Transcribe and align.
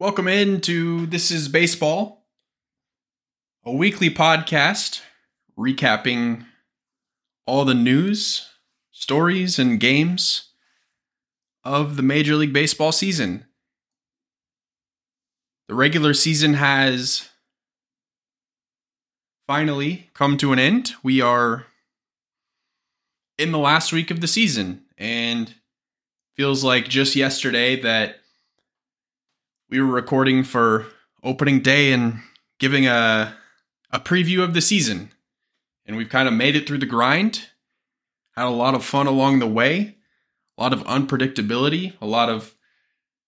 Welcome 0.00 0.28
into 0.28 1.04
This 1.04 1.30
is 1.30 1.48
Baseball, 1.48 2.24
a 3.66 3.70
weekly 3.70 4.08
podcast 4.08 5.02
recapping 5.58 6.46
all 7.44 7.66
the 7.66 7.74
news, 7.74 8.48
stories, 8.90 9.58
and 9.58 9.78
games 9.78 10.52
of 11.64 11.96
the 11.96 12.02
Major 12.02 12.34
League 12.36 12.54
Baseball 12.54 12.92
season. 12.92 13.44
The 15.68 15.74
regular 15.74 16.14
season 16.14 16.54
has 16.54 17.28
finally 19.46 20.08
come 20.14 20.38
to 20.38 20.54
an 20.54 20.58
end. 20.58 20.94
We 21.02 21.20
are 21.20 21.66
in 23.36 23.52
the 23.52 23.58
last 23.58 23.92
week 23.92 24.10
of 24.10 24.22
the 24.22 24.26
season, 24.26 24.84
and 24.96 25.52
feels 26.36 26.64
like 26.64 26.88
just 26.88 27.14
yesterday 27.14 27.78
that 27.82 28.16
we 29.70 29.80
were 29.80 29.86
recording 29.86 30.42
for 30.42 30.86
opening 31.22 31.60
day 31.60 31.92
and 31.92 32.20
giving 32.58 32.86
a 32.86 33.34
a 33.92 34.00
preview 34.00 34.42
of 34.42 34.54
the 34.54 34.60
season. 34.60 35.10
And 35.86 35.96
we've 35.96 36.08
kind 36.08 36.28
of 36.28 36.34
made 36.34 36.54
it 36.54 36.66
through 36.66 36.78
the 36.78 36.86
grind. 36.86 37.48
Had 38.36 38.46
a 38.46 38.50
lot 38.50 38.74
of 38.74 38.84
fun 38.84 39.06
along 39.06 39.38
the 39.38 39.46
way. 39.46 39.96
A 40.56 40.62
lot 40.62 40.72
of 40.72 40.84
unpredictability, 40.84 41.94
a 42.00 42.06
lot 42.06 42.28
of 42.28 42.54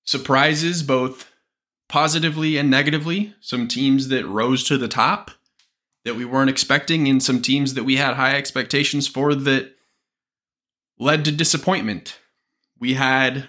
surprises 0.05 0.83
both 0.83 1.31
positively 1.89 2.57
and 2.57 2.71
negatively. 2.71 3.35
Some 3.41 3.67
teams 3.67 4.09
that 4.09 4.27
rose 4.27 4.65
to 4.65 4.79
the 4.79 4.89
top 4.89 5.33
that 6.05 6.15
we 6.15 6.25
weren't 6.25 6.51
expecting 6.51 7.09
and 7.09 7.23
some 7.23 7.41
teams 7.41 7.75
that 7.75 7.85
we 7.85 7.97
had 7.97 8.15
high 8.15 8.37
expectations 8.37 9.09
for 9.09 9.35
that 9.35 9.75
led 10.99 11.25
to 11.25 11.33
disappointment. 11.33 12.19
We 12.79 12.95
had 12.95 13.49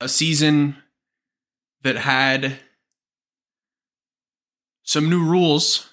a 0.00 0.08
season 0.08 0.76
that 1.82 1.96
had 1.96 2.58
some 4.82 5.08
new 5.08 5.24
rules 5.24 5.88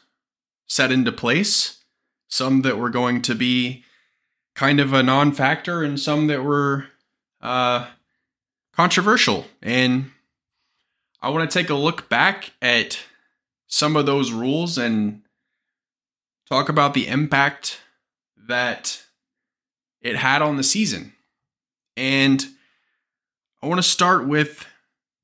set 0.67 0.91
into 0.91 1.11
place, 1.11 1.83
some 2.27 2.61
that 2.61 2.77
were 2.77 2.89
going 2.89 3.21
to 3.23 3.35
be 3.35 3.83
kind 4.55 4.79
of 4.79 4.93
a 4.93 5.03
non 5.03 5.31
factor, 5.31 5.83
and 5.83 5.99
some 5.99 6.27
that 6.27 6.43
were 6.43 6.87
uh, 7.41 7.87
controversial. 8.73 9.45
And 9.61 10.11
I 11.21 11.29
want 11.29 11.49
to 11.49 11.59
take 11.59 11.69
a 11.69 11.75
look 11.75 12.09
back 12.09 12.51
at 12.61 12.99
some 13.67 13.95
of 13.95 14.05
those 14.05 14.31
rules 14.31 14.77
and 14.77 15.21
talk 16.47 16.69
about 16.69 16.93
the 16.93 17.07
impact 17.07 17.81
that 18.47 19.03
it 20.01 20.15
had 20.15 20.41
on 20.41 20.57
the 20.57 20.63
season. 20.63 21.13
And 21.95 22.45
I 23.61 23.67
want 23.67 23.79
to 23.79 23.87
start 23.87 24.25
with 24.25 24.65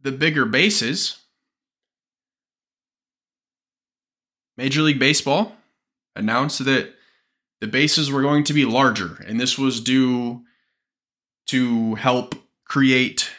the 0.06 0.12
bigger 0.12 0.46
bases. 0.46 1.18
Major 4.56 4.84
League 4.84 5.00
Baseball 5.00 5.54
announced 6.16 6.64
that 6.64 6.94
the 7.60 7.68
bases 7.68 8.12
were 8.12 8.22
going 8.22 8.44
to 8.44 8.54
be 8.54 8.66
larger, 8.66 9.16
and 9.28 9.42
this 9.42 9.58
was 9.58 9.82
due 9.82 10.44
to 11.48 11.96
help 11.96 12.36
create 12.66 13.32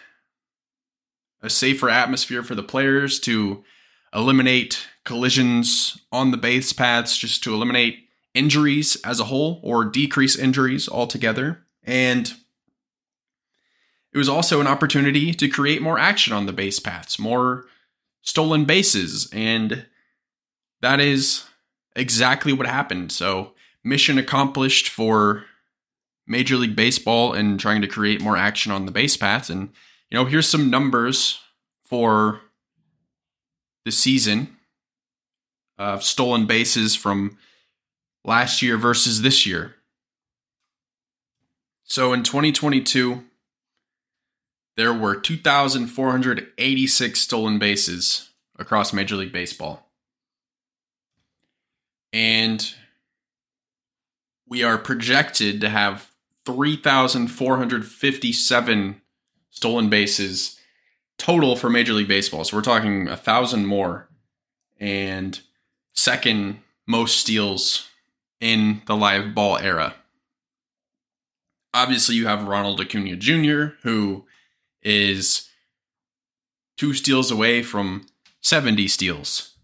a 1.40 1.48
safer 1.48 1.88
atmosphere 1.88 2.42
for 2.42 2.56
the 2.56 2.64
players, 2.64 3.20
to 3.20 3.62
eliminate 4.12 4.88
collisions 5.04 5.96
on 6.10 6.32
the 6.32 6.36
base 6.36 6.72
paths, 6.72 7.16
just 7.16 7.44
to 7.44 7.54
eliminate 7.54 8.08
injuries 8.34 8.96
as 9.04 9.20
a 9.20 9.24
whole 9.24 9.60
or 9.62 9.84
decrease 9.84 10.36
injuries 10.36 10.88
altogether. 10.88 11.64
And 11.84 12.34
it 14.16 14.18
was 14.18 14.30
also 14.30 14.62
an 14.62 14.66
opportunity 14.66 15.34
to 15.34 15.46
create 15.46 15.82
more 15.82 15.98
action 15.98 16.32
on 16.32 16.46
the 16.46 16.52
base 16.54 16.80
paths, 16.80 17.18
more 17.18 17.66
stolen 18.22 18.64
bases, 18.64 19.28
and 19.30 19.84
that 20.80 21.00
is 21.00 21.44
exactly 21.94 22.50
what 22.54 22.66
happened. 22.66 23.12
So, 23.12 23.52
mission 23.84 24.16
accomplished 24.16 24.88
for 24.88 25.44
Major 26.26 26.56
League 26.56 26.74
Baseball 26.74 27.34
and 27.34 27.60
trying 27.60 27.82
to 27.82 27.86
create 27.86 28.22
more 28.22 28.38
action 28.38 28.72
on 28.72 28.86
the 28.86 28.90
base 28.90 29.18
paths. 29.18 29.50
And, 29.50 29.68
you 30.08 30.16
know, 30.16 30.24
here's 30.24 30.48
some 30.48 30.70
numbers 30.70 31.38
for 31.84 32.40
the 33.84 33.92
season 33.92 34.56
of 35.76 36.02
stolen 36.02 36.46
bases 36.46 36.96
from 36.96 37.36
last 38.24 38.62
year 38.62 38.78
versus 38.78 39.20
this 39.20 39.44
year. 39.44 39.74
So 41.84 42.14
in 42.14 42.22
2022, 42.22 43.22
there 44.76 44.92
were 44.92 45.16
2,486 45.16 47.20
stolen 47.20 47.58
bases 47.58 48.30
across 48.58 48.92
Major 48.92 49.16
League 49.16 49.32
Baseball. 49.32 49.88
And 52.12 52.72
we 54.46 54.62
are 54.62 54.78
projected 54.78 55.60
to 55.60 55.68
have 55.68 56.12
3,457 56.44 59.00
stolen 59.50 59.88
bases 59.88 60.60
total 61.18 61.56
for 61.56 61.68
Major 61.70 61.94
League 61.94 62.08
Baseball. 62.08 62.44
So 62.44 62.56
we're 62.56 62.62
talking 62.62 63.08
a 63.08 63.16
thousand 63.16 63.66
more 63.66 64.08
and 64.78 65.40
second 65.92 66.60
most 66.86 67.18
steals 67.18 67.88
in 68.40 68.82
the 68.86 68.94
live 68.94 69.34
ball 69.34 69.58
era. 69.58 69.96
Obviously, 71.74 72.14
you 72.14 72.26
have 72.26 72.46
Ronald 72.46 72.80
Acuna 72.80 73.16
Jr., 73.16 73.74
who 73.82 74.24
is 74.82 75.48
two 76.76 76.94
steals 76.94 77.30
away 77.30 77.62
from 77.62 78.06
70 78.40 78.88
steals. 78.88 79.54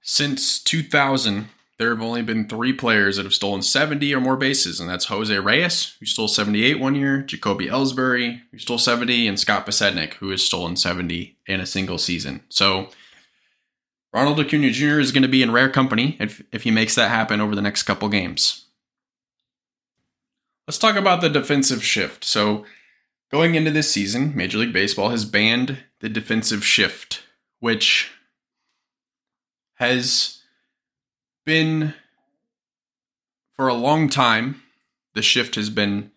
Since 0.00 0.62
2000, 0.62 1.48
there 1.78 1.90
have 1.90 2.02
only 2.02 2.22
been 2.22 2.48
three 2.48 2.72
players 2.72 3.16
that 3.16 3.24
have 3.24 3.34
stolen 3.34 3.62
70 3.62 4.14
or 4.14 4.20
more 4.20 4.36
bases, 4.36 4.78
and 4.78 4.88
that's 4.88 5.06
Jose 5.06 5.36
Reyes, 5.36 5.96
who 5.98 6.06
stole 6.06 6.28
78 6.28 6.78
one 6.78 6.94
year, 6.94 7.22
Jacoby 7.22 7.66
Ellsbury, 7.66 8.40
who 8.50 8.58
stole 8.58 8.78
70, 8.78 9.26
and 9.26 9.38
Scott 9.38 9.66
Podsednik, 9.66 10.14
who 10.14 10.30
has 10.30 10.42
stolen 10.42 10.76
70 10.76 11.36
in 11.46 11.60
a 11.60 11.66
single 11.66 11.98
season. 11.98 12.42
So 12.48 12.88
Ronald 14.12 14.38
Acuna 14.38 14.70
Jr. 14.70 15.00
is 15.00 15.12
going 15.12 15.22
to 15.22 15.28
be 15.28 15.42
in 15.42 15.50
rare 15.50 15.70
company 15.70 16.16
if, 16.20 16.42
if 16.52 16.62
he 16.62 16.70
makes 16.70 16.94
that 16.94 17.10
happen 17.10 17.40
over 17.40 17.54
the 17.54 17.62
next 17.62 17.84
couple 17.84 18.08
games. 18.08 18.66
Let's 20.68 20.78
talk 20.78 20.96
about 20.96 21.20
the 21.20 21.28
defensive 21.28 21.82
shift. 21.82 22.24
So 22.24 22.64
Going 23.32 23.54
into 23.54 23.70
this 23.70 23.90
season, 23.90 24.36
Major 24.36 24.58
League 24.58 24.74
Baseball 24.74 25.08
has 25.08 25.24
banned 25.24 25.78
the 26.00 26.10
defensive 26.10 26.62
shift, 26.62 27.22
which 27.60 28.10
has 29.76 30.42
been 31.46 31.94
for 33.54 33.68
a 33.68 33.74
long 33.74 34.10
time. 34.10 34.62
The 35.14 35.22
shift 35.22 35.54
has 35.54 35.70
been 35.70 36.10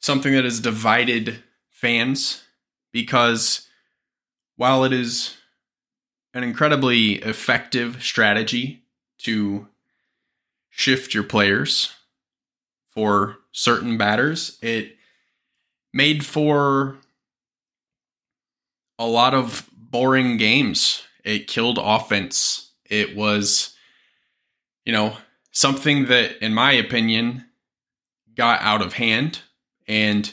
something 0.00 0.34
that 0.34 0.44
has 0.44 0.60
divided 0.60 1.42
fans 1.70 2.44
because 2.92 3.66
while 4.56 4.84
it 4.84 4.92
is 4.92 5.38
an 6.34 6.44
incredibly 6.44 7.14
effective 7.22 8.02
strategy 8.02 8.82
to 9.20 9.66
shift 10.68 11.14
your 11.14 11.24
players 11.24 11.94
for 12.90 13.38
certain 13.50 13.96
batters, 13.96 14.58
it 14.60 14.98
made 15.92 16.24
for 16.24 16.96
a 18.98 19.06
lot 19.06 19.34
of 19.34 19.68
boring 19.76 20.36
games. 20.36 21.02
It 21.24 21.46
killed 21.46 21.78
offense. 21.80 22.70
It 22.88 23.16
was, 23.16 23.74
you 24.84 24.92
know, 24.92 25.16
something 25.50 26.06
that, 26.06 26.42
in 26.42 26.54
my 26.54 26.72
opinion, 26.72 27.46
got 28.34 28.60
out 28.62 28.82
of 28.82 28.94
hand. 28.94 29.40
And 29.86 30.32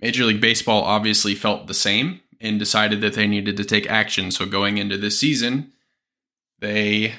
Major 0.00 0.24
League 0.24 0.40
Baseball 0.40 0.82
obviously 0.82 1.34
felt 1.34 1.66
the 1.66 1.74
same 1.74 2.20
and 2.40 2.58
decided 2.58 3.00
that 3.00 3.14
they 3.14 3.26
needed 3.26 3.56
to 3.56 3.64
take 3.64 3.88
action. 3.88 4.30
So 4.30 4.46
going 4.46 4.78
into 4.78 4.96
this 4.96 5.18
season, 5.18 5.72
they 6.58 7.14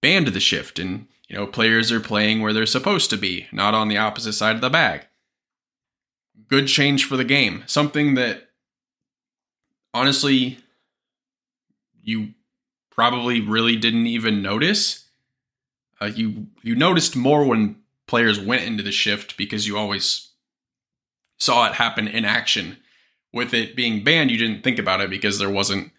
banned 0.00 0.28
the 0.28 0.40
shift 0.40 0.78
and 0.78 1.06
you 1.28 1.36
know 1.36 1.46
players 1.46 1.90
are 1.90 2.00
playing 2.00 2.42
where 2.42 2.52
they're 2.52 2.66
supposed 2.66 3.08
to 3.10 3.16
be, 3.16 3.46
not 3.50 3.72
on 3.72 3.88
the 3.88 3.96
opposite 3.96 4.34
side 4.34 4.54
of 4.54 4.60
the 4.60 4.68
bag 4.68 5.06
good 6.48 6.66
change 6.66 7.04
for 7.04 7.16
the 7.16 7.24
game. 7.24 7.62
Something 7.66 8.14
that 8.14 8.48
honestly 9.92 10.58
you 12.02 12.34
probably 12.90 13.40
really 13.40 13.76
didn't 13.76 14.06
even 14.06 14.42
notice. 14.42 15.06
Uh, 16.00 16.06
you 16.06 16.46
you 16.62 16.74
noticed 16.74 17.16
more 17.16 17.44
when 17.44 17.76
players 18.06 18.38
went 18.38 18.62
into 18.62 18.82
the 18.82 18.92
shift 18.92 19.36
because 19.36 19.66
you 19.66 19.76
always 19.76 20.30
saw 21.38 21.66
it 21.66 21.74
happen 21.74 22.06
in 22.06 22.24
action. 22.24 22.78
With 23.32 23.52
it 23.52 23.74
being 23.74 24.04
banned, 24.04 24.30
you 24.30 24.38
didn't 24.38 24.62
think 24.62 24.78
about 24.78 25.00
it 25.00 25.10
because 25.10 25.38
there 25.38 25.50
wasn't 25.50 25.90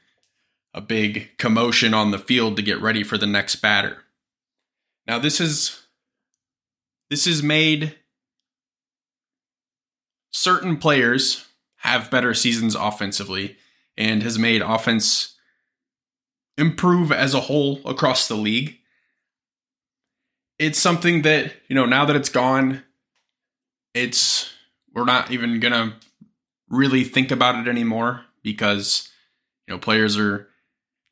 a 0.74 0.80
big 0.80 1.38
commotion 1.38 1.94
on 1.94 2.12
the 2.12 2.20
field 2.20 2.56
to 2.56 2.62
get 2.62 2.82
ready 2.82 3.04
for 3.04 3.18
the 3.18 3.28
next 3.28 3.58
batter. 3.58 4.04
Now 5.08 5.20
this 5.20 5.42
is 5.42 5.82
this 7.10 7.28
is 7.28 7.44
made 7.44 7.96
certain 10.36 10.76
players 10.76 11.48
have 11.78 12.12
better 12.12 12.34
seasons 12.34 12.76
offensively 12.76 13.56
and 13.98 14.22
has 14.22 14.38
made 14.38 14.62
offense 14.62 15.36
improve 16.58 17.10
as 17.10 17.34
a 17.34 17.40
whole 17.42 17.80
across 17.86 18.28
the 18.28 18.36
league. 18.36 18.78
It's 20.60 20.78
something 20.78 21.22
that, 21.22 21.54
you 21.70 21.76
know, 21.76 21.86
now 21.86 22.04
that 22.04 22.18
it's 22.18 22.28
gone, 22.28 22.84
it's 23.94 24.52
we're 24.94 25.06
not 25.06 25.32
even 25.32 25.62
going 25.62 25.74
to 25.74 25.94
really 26.68 27.06
think 27.06 27.32
about 27.32 27.56
it 27.56 27.70
anymore 27.70 28.26
because 28.44 29.10
you 29.68 29.74
know 29.74 29.80
players 29.80 30.18
are 30.18 30.50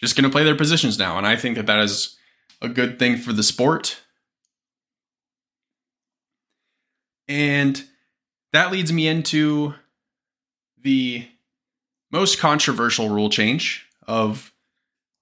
just 0.01 0.17
going 0.17 0.23
to 0.23 0.29
play 0.29 0.43
their 0.43 0.55
positions 0.55 0.97
now 0.97 1.17
and 1.17 1.27
I 1.27 1.35
think 1.35 1.55
that 1.55 1.67
that 1.67 1.79
is 1.79 2.17
a 2.61 2.67
good 2.67 2.99
thing 2.99 3.17
for 3.17 3.31
the 3.31 3.43
sport. 3.43 4.01
And 7.29 7.83
that 8.53 8.71
leads 8.71 8.93
me 8.93 9.07
into 9.07 9.73
the 10.81 11.27
most 12.11 12.39
controversial 12.39 13.09
rule 13.09 13.29
change 13.29 13.85
of 14.07 14.53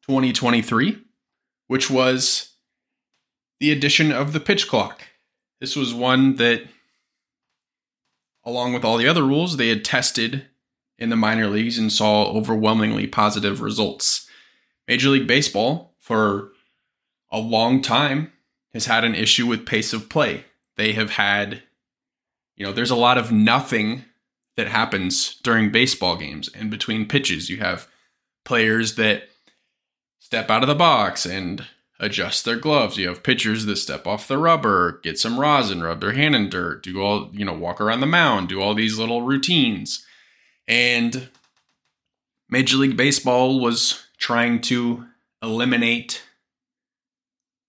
2023, 0.08 0.98
which 1.68 1.90
was 1.90 2.54
the 3.60 3.72
addition 3.72 4.12
of 4.12 4.34
the 4.34 4.40
pitch 4.40 4.68
clock. 4.68 5.04
This 5.60 5.76
was 5.76 5.94
one 5.94 6.36
that, 6.36 6.64
along 8.44 8.74
with 8.74 8.84
all 8.84 8.98
the 8.98 9.08
other 9.08 9.24
rules, 9.24 9.58
they 9.58 9.70
had 9.70 9.86
tested 9.86 10.46
in 10.98 11.10
the 11.10 11.16
minor 11.16 11.48
leagues 11.48 11.78
and 11.78 11.92
saw 11.92 12.26
overwhelmingly 12.26 13.08
positive 13.08 13.62
results. 13.62 14.28
Major 14.88 15.10
League 15.10 15.28
Baseball, 15.28 15.96
for 16.00 16.52
a 17.32 17.40
long 17.40 17.82
time, 17.82 18.32
has 18.74 18.88
had 18.88 19.04
an 19.04 19.16
issue 19.16 19.48
with 19.48 19.66
pace 19.66 19.94
of 19.94 20.10
play. 20.10 20.46
They 20.76 20.94
have 20.94 21.12
had, 21.12 21.64
you 22.62 22.68
know, 22.68 22.74
there's 22.74 22.92
a 22.92 22.96
lot 22.96 23.18
of 23.18 23.32
nothing 23.32 24.06
that 24.56 24.68
happens 24.68 25.34
during 25.42 25.72
baseball 25.72 26.16
games 26.16 26.48
and 26.54 26.70
between 26.70 27.08
pitches. 27.08 27.50
You 27.50 27.58
have 27.58 27.88
players 28.46 28.94
that 28.98 29.24
step 30.20 30.52
out 30.52 30.62
of 30.62 30.70
the 30.70 30.76
box 30.76 31.26
and 31.26 31.66
adjust 32.00 32.46
their 32.46 32.58
gloves. 32.58 32.98
You 32.98 33.08
have 33.08 33.24
pitchers 33.24 33.66
that 33.66 33.78
step 33.78 34.06
off 34.06 34.28
the 34.28 34.38
rubber, 34.38 35.00
get 35.02 35.18
some 35.18 35.40
rosin, 35.40 35.82
rub 35.82 36.02
their 36.02 36.12
hand 36.12 36.36
in 36.36 36.52
dirt, 36.52 36.84
do 36.84 37.02
all, 37.02 37.32
you 37.34 37.44
know, 37.44 37.54
walk 37.56 37.82
around 37.82 38.02
the 38.02 38.06
mound, 38.06 38.50
do 38.50 38.62
all 38.62 38.76
these 38.76 39.00
little 39.00 39.24
routines. 39.24 40.06
And 40.68 41.30
Major 42.48 42.78
League 42.78 42.96
Baseball 42.96 43.60
was 43.60 44.06
trying 44.20 44.62
to 44.62 45.08
eliminate 45.42 46.22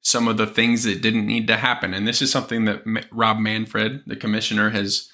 some 0.03 0.27
of 0.29 0.37
the 0.37 0.47
things 0.47 0.83
that 0.83 1.01
didn't 1.01 1.27
need 1.27 1.47
to 1.47 1.57
happen. 1.57 1.95
And 1.95 2.07
this 2.07 2.21
is 2.21 2.31
something 2.31 2.65
that 2.65 2.83
Rob 3.11 3.39
Manfred, 3.39 4.03
the 4.07 4.17
commissioner, 4.17 4.71
has 4.71 5.09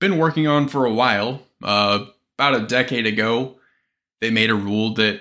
been 0.00 0.18
working 0.18 0.46
on 0.46 0.68
for 0.68 0.84
a 0.84 0.92
while. 0.92 1.42
Uh, 1.62 2.06
about 2.38 2.54
a 2.54 2.66
decade 2.66 3.06
ago, 3.06 3.56
they 4.20 4.30
made 4.30 4.50
a 4.50 4.54
rule 4.54 4.94
that 4.94 5.20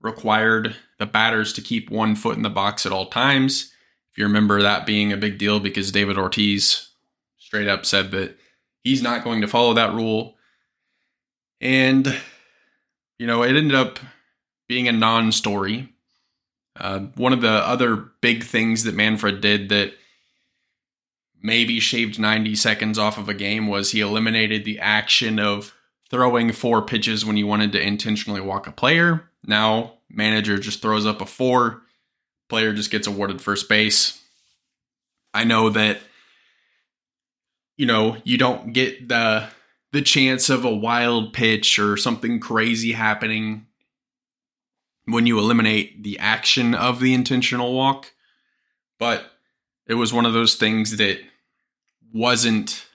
required 0.00 0.76
the 0.98 1.06
batters 1.06 1.52
to 1.52 1.60
keep 1.60 1.90
one 1.90 2.14
foot 2.14 2.36
in 2.36 2.42
the 2.42 2.50
box 2.50 2.86
at 2.86 2.92
all 2.92 3.06
times. 3.06 3.72
If 4.12 4.18
you 4.18 4.24
remember 4.24 4.62
that 4.62 4.86
being 4.86 5.12
a 5.12 5.16
big 5.16 5.38
deal 5.38 5.60
because 5.60 5.92
David 5.92 6.18
Ortiz 6.18 6.90
straight 7.38 7.68
up 7.68 7.84
said 7.84 8.10
that 8.12 8.36
he's 8.82 9.02
not 9.02 9.24
going 9.24 9.40
to 9.40 9.48
follow 9.48 9.74
that 9.74 9.94
rule. 9.94 10.36
And, 11.60 12.16
you 13.18 13.26
know, 13.26 13.42
it 13.42 13.56
ended 13.56 13.74
up 13.74 13.98
being 14.68 14.86
a 14.86 14.92
non 14.92 15.32
story. 15.32 15.92
Uh, 16.78 17.00
one 17.16 17.32
of 17.32 17.40
the 17.40 17.50
other 17.50 17.96
big 18.20 18.44
things 18.44 18.84
that 18.84 18.94
Manfred 18.94 19.40
did 19.40 19.68
that 19.68 19.94
maybe 21.42 21.80
shaved 21.80 22.18
90 22.18 22.54
seconds 22.54 22.98
off 22.98 23.18
of 23.18 23.28
a 23.28 23.34
game 23.34 23.66
was 23.66 23.90
he 23.90 24.00
eliminated 24.00 24.64
the 24.64 24.78
action 24.78 25.38
of 25.38 25.74
throwing 26.10 26.52
four 26.52 26.82
pitches 26.82 27.24
when 27.24 27.36
you 27.36 27.46
wanted 27.46 27.72
to 27.72 27.80
intentionally 27.80 28.40
walk 28.40 28.66
a 28.66 28.72
player. 28.72 29.30
Now, 29.44 29.94
manager 30.08 30.58
just 30.58 30.82
throws 30.82 31.06
up 31.06 31.20
a 31.20 31.26
four, 31.26 31.82
player 32.48 32.72
just 32.72 32.90
gets 32.90 33.06
awarded 33.06 33.40
first 33.40 33.68
base. 33.68 34.22
I 35.34 35.44
know 35.44 35.70
that 35.70 35.98
you 37.78 37.86
know, 37.86 38.16
you 38.24 38.36
don't 38.36 38.74
get 38.74 39.08
the 39.08 39.48
the 39.92 40.02
chance 40.02 40.50
of 40.50 40.66
a 40.66 40.74
wild 40.74 41.32
pitch 41.32 41.78
or 41.78 41.96
something 41.96 42.40
crazy 42.40 42.92
happening 42.92 43.67
when 45.08 45.26
you 45.26 45.38
eliminate 45.38 46.02
the 46.02 46.18
action 46.18 46.74
of 46.74 47.00
the 47.00 47.14
intentional 47.14 47.72
walk. 47.72 48.12
But 48.98 49.24
it 49.86 49.94
was 49.94 50.12
one 50.12 50.26
of 50.26 50.32
those 50.32 50.54
things 50.54 50.96
that 50.98 51.18
wasn't 52.12 52.86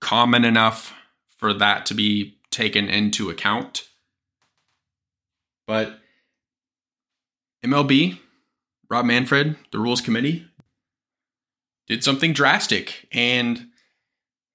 common 0.00 0.44
enough 0.44 0.94
for 1.36 1.52
that 1.52 1.86
to 1.86 1.94
be 1.94 2.38
taken 2.50 2.88
into 2.88 3.28
account. 3.28 3.88
But 5.66 5.98
MLB, 7.64 8.18
Rob 8.88 9.04
Manfred, 9.04 9.56
the 9.72 9.78
rules 9.78 10.00
committee, 10.00 10.46
did 11.86 12.02
something 12.02 12.32
drastic 12.32 13.08
and 13.12 13.68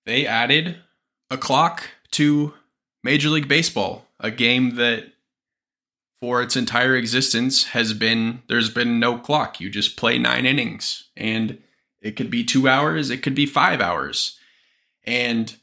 they 0.05 0.25
added 0.25 0.77
a 1.29 1.37
clock 1.37 1.89
to 2.11 2.53
Major 3.03 3.29
League 3.29 3.47
Baseball, 3.47 4.05
a 4.19 4.31
game 4.31 4.75
that 4.75 5.10
for 6.21 6.41
its 6.41 6.55
entire 6.55 6.95
existence 6.95 7.65
has 7.65 7.93
been 7.93 8.43
there's 8.47 8.69
been 8.69 8.99
no 8.99 9.17
clock. 9.17 9.59
You 9.59 9.69
just 9.69 9.97
play 9.97 10.17
9 10.17 10.45
innings 10.45 11.09
and 11.17 11.57
it 12.01 12.15
could 12.15 12.29
be 12.31 12.43
two 12.43 12.67
hours, 12.67 13.09
it 13.09 13.21
could 13.21 13.35
be 13.35 13.45
five 13.45 13.81
hours. 13.81 14.39
And 15.03 15.55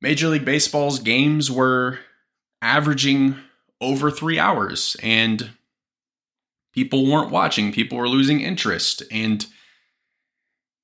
Major 0.00 0.28
League 0.28 0.44
Baseball's 0.44 0.98
games 0.98 1.50
were 1.50 1.98
averaging 2.62 3.36
over 3.80 4.10
three 4.10 4.38
hours, 4.38 4.96
and 5.02 5.50
people 6.72 7.10
weren't 7.10 7.30
watching. 7.30 7.72
People 7.72 7.98
were 7.98 8.08
losing 8.08 8.40
interest. 8.40 9.02
And 9.10 9.46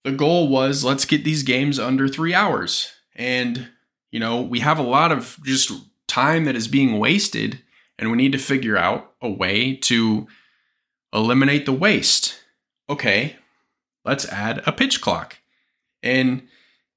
the 0.04 0.12
goal 0.12 0.48
was 0.48 0.84
let's 0.84 1.04
get 1.04 1.24
these 1.24 1.42
games 1.42 1.78
under 1.78 2.08
three 2.08 2.34
hours. 2.34 2.92
And, 3.14 3.68
you 4.10 4.20
know, 4.20 4.40
we 4.40 4.60
have 4.60 4.78
a 4.78 4.82
lot 4.82 5.12
of 5.12 5.38
just 5.44 5.72
time 6.06 6.44
that 6.44 6.56
is 6.56 6.68
being 6.68 6.98
wasted, 6.98 7.60
and 7.98 8.10
we 8.10 8.16
need 8.16 8.32
to 8.32 8.38
figure 8.38 8.76
out 8.76 9.12
a 9.20 9.30
way 9.30 9.74
to 9.76 10.26
eliminate 11.12 11.66
the 11.66 11.72
waste. 11.72 12.40
Okay, 12.88 13.36
let's 14.04 14.26
add 14.28 14.62
a 14.66 14.72
pitch 14.72 15.00
clock. 15.00 15.38
And 16.02 16.46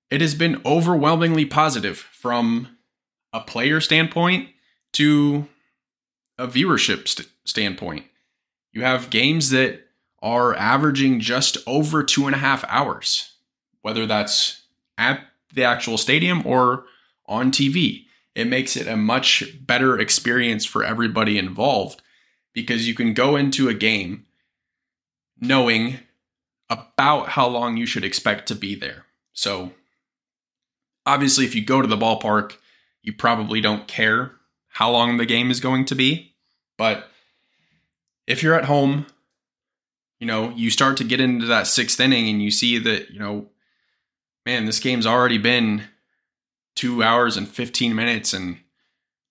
it 0.10 0.22
has 0.22 0.36
been 0.36 0.62
overwhelmingly 0.66 1.46
positive 1.46 1.98
from 1.98 2.78
a 3.34 3.40
player 3.40 3.80
standpoint 3.80 4.50
to 4.94 5.48
a 6.38 6.48
viewership 6.48 7.07
st- 7.07 7.30
standpoint. 7.45 8.06
You 8.71 8.83
have 8.83 9.10
games 9.10 9.50
that 9.52 9.88
are 10.21 10.56
averaging 10.56 11.19
just 11.19 11.57
over 11.68 12.04
two 12.04 12.26
and 12.26 12.36
a 12.36 12.40
half 12.40 12.64
hours, 12.68 13.33
whether 13.81 14.06
that's 14.06 14.64
at 14.98 15.21
the 15.54 15.64
actual 15.64 15.98
stadium 15.98 16.45
or 16.45 16.86
on 17.26 17.52
TV. 17.52 18.06
It 18.38 18.46
makes 18.46 18.78
it 18.78 18.88
a 18.88 18.96
much 18.96 19.44
better 19.66 19.98
experience 19.98 20.64
for 20.64 20.84
everybody 20.84 21.40
involved 21.40 22.04
because 22.54 22.88
you 22.88 22.94
can 22.94 23.16
go 23.16 23.36
into 23.36 23.68
a 23.68 23.74
game 23.74 24.28
knowing 25.42 25.98
about 26.70 27.30
how 27.30 27.48
long 27.48 27.78
you 27.78 27.88
should 27.88 28.06
expect 28.06 28.48
to 28.50 28.54
be 28.54 28.76
there. 28.76 29.06
So, 29.34 29.72
obviously, 31.04 31.46
if 31.46 31.56
you 31.56 31.66
go 31.66 31.82
to 31.82 31.88
the 31.88 31.98
ballpark, 31.98 32.58
you 33.02 33.12
probably 33.12 33.60
don't 33.60 33.88
care 33.88 34.34
how 34.68 34.92
long 34.92 35.18
the 35.18 35.26
game 35.26 35.50
is 35.50 35.60
going 35.60 35.86
to 35.86 35.96
be. 35.96 36.36
But 36.78 37.08
if 38.28 38.44
you're 38.44 38.54
at 38.54 38.66
home, 38.66 39.08
you 40.20 40.28
know, 40.28 40.52
you 40.52 40.70
start 40.70 40.98
to 40.98 41.04
get 41.04 41.20
into 41.20 41.48
that 41.48 41.66
sixth 41.66 42.00
inning 42.00 42.30
and 42.30 42.44
you 42.44 42.52
see 42.52 42.78
that, 42.78 43.10
you 43.10 43.18
know, 43.18 43.48
man, 44.46 44.66
this 44.66 44.80
game's 44.80 45.08
already 45.08 45.40
been 45.40 45.86
two 46.78 47.04
hours 47.04 47.36
and 47.36 47.48
15 47.48 47.94
minutes 47.94 48.34
and 48.34 48.60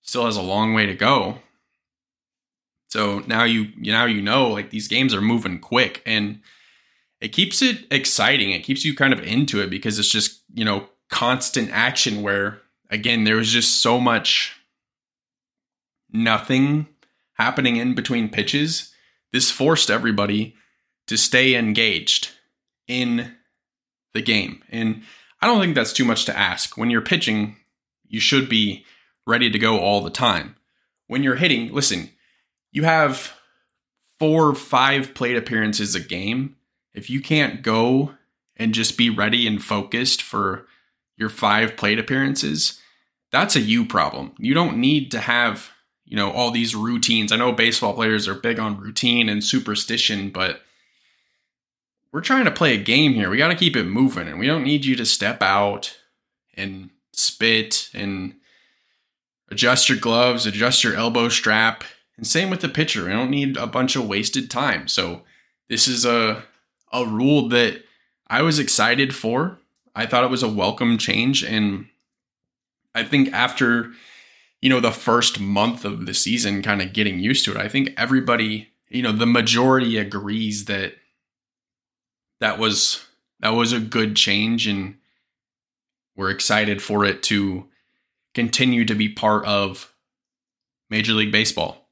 still 0.02 0.26
has 0.26 0.36
a 0.36 0.42
long 0.42 0.74
way 0.74 0.84
to 0.84 0.94
go. 0.94 1.38
So 2.88 3.20
now 3.20 3.44
you 3.44 3.68
now 3.78 4.04
you 4.04 4.20
know 4.20 4.48
like 4.48 4.70
these 4.70 4.88
games 4.88 5.14
are 5.14 5.22
moving 5.22 5.58
quick 5.58 6.02
and 6.04 6.40
it 7.20 7.28
keeps 7.28 7.62
it 7.62 7.86
exciting. 7.90 8.50
It 8.50 8.62
keeps 8.62 8.84
you 8.84 8.94
kind 8.94 9.12
of 9.12 9.20
into 9.20 9.60
it 9.60 9.70
because 9.70 9.98
it's 9.98 10.10
just, 10.10 10.42
you 10.52 10.64
know, 10.64 10.88
constant 11.08 11.70
action 11.72 12.22
where 12.22 12.60
again, 12.90 13.24
there 13.24 13.36
was 13.36 13.50
just 13.50 13.80
so 13.80 13.98
much 13.98 14.56
nothing 16.10 16.86
happening 17.34 17.76
in 17.76 17.94
between 17.94 18.28
pitches. 18.28 18.92
This 19.32 19.50
forced 19.50 19.90
everybody 19.90 20.54
to 21.06 21.16
stay 21.16 21.54
engaged 21.54 22.30
in 22.88 23.34
the 24.14 24.22
game. 24.22 24.62
And 24.70 25.02
I 25.40 25.46
don't 25.46 25.60
think 25.60 25.74
that's 25.74 25.92
too 25.92 26.04
much 26.04 26.24
to 26.26 26.36
ask. 26.36 26.76
When 26.76 26.90
you're 26.90 27.00
pitching, 27.00 27.56
you 28.08 28.20
should 28.20 28.48
be 28.48 28.84
ready 29.26 29.50
to 29.50 29.58
go 29.58 29.78
all 29.78 30.00
the 30.02 30.10
time. 30.10 30.56
When 31.06 31.22
you're 31.22 31.36
hitting, 31.36 31.72
listen, 31.72 32.10
you 32.72 32.84
have 32.84 33.32
four, 34.18 34.48
or 34.48 34.54
five 34.54 35.14
plate 35.14 35.36
appearances 35.36 35.94
a 35.94 36.00
game 36.00 36.56
if 36.96 37.10
you 37.10 37.20
can't 37.20 37.62
go 37.62 38.14
and 38.56 38.74
just 38.74 38.96
be 38.96 39.10
ready 39.10 39.46
and 39.46 39.62
focused 39.62 40.22
for 40.22 40.66
your 41.16 41.28
five 41.28 41.76
plate 41.76 41.98
appearances, 41.98 42.80
that's 43.30 43.54
a 43.54 43.60
you 43.60 43.84
problem. 43.84 44.32
You 44.38 44.54
don't 44.54 44.78
need 44.78 45.10
to 45.10 45.20
have, 45.20 45.70
you 46.06 46.16
know, 46.16 46.32
all 46.32 46.50
these 46.50 46.74
routines. 46.74 47.30
I 47.30 47.36
know 47.36 47.52
baseball 47.52 47.92
players 47.92 48.26
are 48.26 48.34
big 48.34 48.58
on 48.58 48.80
routine 48.80 49.28
and 49.28 49.44
superstition, 49.44 50.30
but 50.30 50.62
we're 52.16 52.22
trying 52.22 52.46
to 52.46 52.50
play 52.50 52.72
a 52.72 52.82
game 52.82 53.12
here. 53.12 53.28
We 53.28 53.36
got 53.36 53.48
to 53.48 53.54
keep 53.54 53.76
it 53.76 53.84
moving 53.84 54.26
and 54.26 54.38
we 54.38 54.46
don't 54.46 54.64
need 54.64 54.86
you 54.86 54.96
to 54.96 55.04
step 55.04 55.42
out 55.42 55.98
and 56.54 56.88
spit 57.12 57.90
and 57.92 58.36
adjust 59.50 59.90
your 59.90 59.98
gloves, 59.98 60.46
adjust 60.46 60.82
your 60.82 60.94
elbow 60.94 61.28
strap. 61.28 61.84
And 62.16 62.26
same 62.26 62.48
with 62.48 62.62
the 62.62 62.70
pitcher. 62.70 63.04
We 63.04 63.10
don't 63.10 63.30
need 63.30 63.58
a 63.58 63.66
bunch 63.66 63.96
of 63.96 64.08
wasted 64.08 64.50
time. 64.50 64.88
So 64.88 65.24
this 65.68 65.86
is 65.86 66.06
a 66.06 66.42
a 66.90 67.04
rule 67.04 67.50
that 67.50 67.82
I 68.28 68.40
was 68.40 68.58
excited 68.58 69.14
for. 69.14 69.58
I 69.94 70.06
thought 70.06 70.24
it 70.24 70.30
was 70.30 70.42
a 70.42 70.48
welcome 70.48 70.96
change 70.96 71.44
and 71.44 71.86
I 72.94 73.04
think 73.04 73.30
after 73.34 73.92
you 74.62 74.70
know 74.70 74.80
the 74.80 74.90
first 74.90 75.38
month 75.38 75.84
of 75.84 76.06
the 76.06 76.14
season 76.14 76.62
kind 76.62 76.80
of 76.80 76.94
getting 76.94 77.18
used 77.18 77.44
to 77.44 77.50
it, 77.50 77.58
I 77.58 77.68
think 77.68 77.92
everybody, 77.98 78.70
you 78.88 79.02
know, 79.02 79.12
the 79.12 79.26
majority 79.26 79.98
agrees 79.98 80.64
that 80.64 80.94
that 82.40 82.58
was 82.58 83.06
that 83.40 83.50
was 83.50 83.72
a 83.72 83.80
good 83.80 84.16
change 84.16 84.66
and 84.66 84.96
we're 86.16 86.30
excited 86.30 86.82
for 86.82 87.04
it 87.04 87.22
to 87.24 87.66
continue 88.34 88.84
to 88.84 88.94
be 88.94 89.08
part 89.08 89.44
of 89.44 89.92
Major 90.88 91.12
League 91.12 91.32
Baseball. 91.32 91.88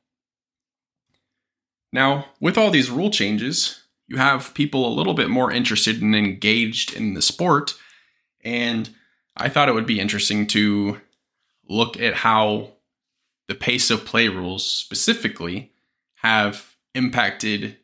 Now, 1.93 2.27
with 2.41 2.59
all 2.59 2.71
these 2.71 2.91
rule 2.91 3.11
changes, 3.11 3.83
you 4.09 4.17
have 4.17 4.55
people 4.55 4.87
a 4.87 4.97
little 4.97 5.15
bit 5.15 5.31
more 5.31 5.53
interested 5.53 6.03
and 6.03 6.15
engaged 6.15 6.95
in 6.95 7.15
the 7.15 7.23
sport. 7.23 7.75
And 8.43 8.91
I 9.37 9.49
thought 9.49 9.69
it 9.69 9.75
would 9.75 9.87
be 9.87 10.01
interesting 10.01 10.47
to 10.49 11.01
look 11.69 11.99
at 11.99 12.15
how 12.15 12.73
the 13.49 13.55
pace 13.55 13.91
of 13.91 14.05
play 14.05 14.29
rules 14.29 14.65
specifically 14.65 15.73
have 16.17 16.75
impacted 16.95 17.77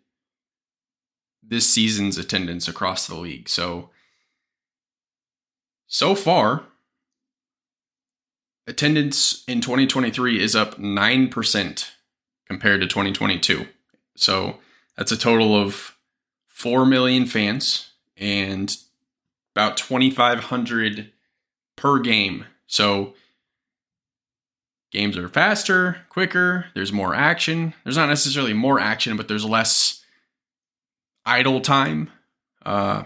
this 1.51 1.69
season's 1.69 2.17
attendance 2.17 2.69
across 2.69 3.07
the 3.07 3.17
league. 3.17 3.49
So, 3.49 3.91
so 5.87 6.15
far, 6.15 6.63
attendance 8.67 9.45
in 9.47 9.61
2023 9.61 10.41
is 10.41 10.55
up 10.55 10.79
9% 10.79 11.91
compared 12.47 12.81
to 12.81 12.87
2022. 12.87 13.67
So, 14.17 14.59
that's 14.97 15.13
a 15.13 15.19
total 15.19 15.57
of 15.57 15.97
4 16.47 16.87
million 16.87 17.27
fans 17.27 17.91
and 18.17 18.75
about 19.55 19.77
2,500 19.77 21.11
per 21.75 21.99
game. 21.99 22.45
So, 22.69 23.15
games 24.93 25.17
are 25.17 25.29
faster, 25.29 26.03
quicker, 26.11 26.67
there's 26.75 26.93
more 26.93 27.15
action. 27.15 27.75
There's 27.83 27.97
not 27.97 28.09
necessarily 28.09 28.53
more 28.53 28.79
action, 28.79 29.17
but 29.17 29.27
there's 29.27 29.45
less 29.45 30.00
idle 31.31 31.61
time. 31.61 32.11
Uh, 32.67 33.05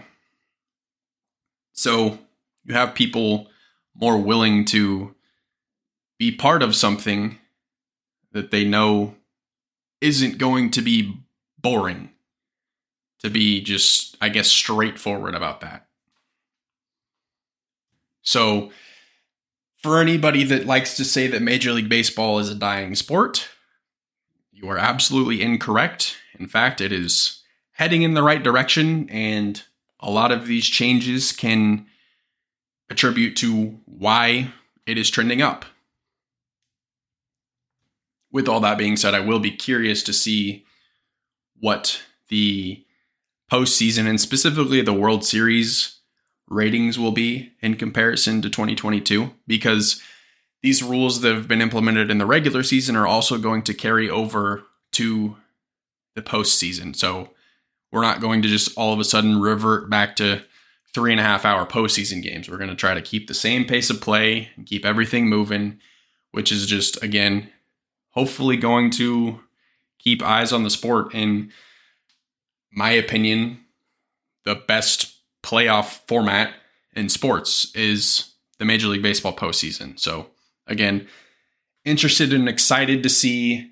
so 1.73 2.17
you 2.63 2.73
have 2.73 2.95
people 2.95 3.47
more 3.95 4.17
willing 4.17 4.65
to 4.65 5.13
be 6.17 6.31
part 6.31 6.63
of 6.63 6.75
something 6.75 7.37
that 8.31 8.51
they 8.51 8.65
know 8.65 9.15
isn't 10.01 10.37
going 10.37 10.71
to 10.71 10.81
be 10.81 11.17
boring, 11.59 12.09
to 13.19 13.29
be 13.29 13.61
just, 13.61 14.17
I 14.19 14.29
guess, 14.29 14.47
straightforward 14.47 15.35
about 15.35 15.61
that. 15.61 15.87
So, 18.21 18.71
for 19.77 20.01
anybody 20.01 20.43
that 20.45 20.65
likes 20.65 20.97
to 20.97 21.05
say 21.05 21.27
that 21.27 21.41
Major 21.43 21.71
League 21.71 21.89
Baseball 21.89 22.39
is 22.39 22.49
a 22.49 22.55
dying 22.55 22.95
sport, 22.95 23.49
you 24.51 24.67
are 24.67 24.79
absolutely 24.79 25.41
incorrect. 25.41 26.17
In 26.39 26.47
fact, 26.47 26.81
it 26.81 26.91
is 26.91 27.43
heading 27.75 28.03
in 28.03 28.13
the 28.13 28.23
right 28.23 28.41
direction, 28.41 29.09
and 29.09 29.61
a 29.99 30.09
lot 30.09 30.31
of 30.31 30.47
these 30.47 30.65
changes 30.65 31.31
can 31.31 31.85
attribute 32.89 33.35
to 33.35 33.79
why 33.85 34.51
it 34.85 34.97
is 34.97 35.09
trending 35.09 35.41
up. 35.41 35.65
With 38.31 38.47
all 38.47 38.59
that 38.61 38.77
being 38.77 38.97
said, 38.97 39.13
I 39.13 39.19
will 39.19 39.39
be 39.39 39.51
curious 39.51 40.03
to 40.03 40.13
see 40.13 40.65
what 41.59 42.01
the 42.29 42.83
postseason 43.51 44.07
and 44.07 44.19
specifically 44.19 44.81
the 44.81 44.93
World 44.93 45.25
Series 45.25 45.99
ratings 46.47 46.97
will 46.97 47.11
be 47.11 47.51
in 47.61 47.75
comparison 47.75 48.41
to 48.41 48.49
2022 48.49 49.31
because 49.47 50.01
these 50.61 50.83
rules 50.83 51.21
that 51.21 51.33
have 51.33 51.47
been 51.47 51.61
implemented 51.61 52.09
in 52.09 52.17
the 52.17 52.25
regular 52.25 52.63
season 52.63 52.95
are 52.95 53.07
also 53.07 53.37
going 53.37 53.61
to 53.63 53.73
carry 53.73 54.09
over 54.09 54.63
to 54.93 55.37
the 56.15 56.21
postseason. 56.21 56.95
So 56.95 57.29
we're 57.95 58.01
not 58.01 58.19
going 58.19 58.41
to 58.41 58.49
just 58.49 58.77
all 58.77 58.91
of 58.91 58.99
a 58.99 59.05
sudden 59.05 59.39
revert 59.39 59.89
back 59.89 60.17
to 60.17 60.43
three 60.93 61.11
and 61.11 61.19
a 61.21 61.23
half 61.23 61.45
hour 61.45 61.65
postseason 61.65 62.21
games. 62.21 62.49
We're 62.49 62.57
going 62.57 62.69
to 62.69 62.75
try 62.75 62.93
to 62.93 63.01
keep 63.01 63.27
the 63.27 63.33
same 63.33 63.63
pace 63.63 63.89
of 63.89 64.01
play 64.01 64.49
and 64.57 64.65
keep 64.65 64.85
everything 64.85 65.29
moving, 65.29 65.79
which 66.31 66.51
is 66.51 66.65
just, 66.65 67.01
again, 67.01 67.49
hopefully 68.09 68.57
going 68.57 68.89
to 68.91 69.39
keep 69.97 70.21
eyes 70.21 70.51
on 70.51 70.63
the 70.63 70.69
sport. 70.69 71.15
In 71.15 71.53
my 72.69 72.89
opinion, 72.89 73.59
the 74.43 74.55
best 74.55 75.15
playoff 75.41 76.05
format 76.05 76.53
in 76.97 77.07
sports 77.07 77.73
is 77.73 78.33
the 78.59 78.65
Major 78.65 78.87
League 78.87 79.03
Baseball 79.03 79.33
postseason. 79.33 79.97
So, 79.97 80.27
again, 80.67 81.07
interested 81.85 82.33
and 82.33 82.49
excited 82.49 83.03
to 83.03 83.09
see 83.09 83.71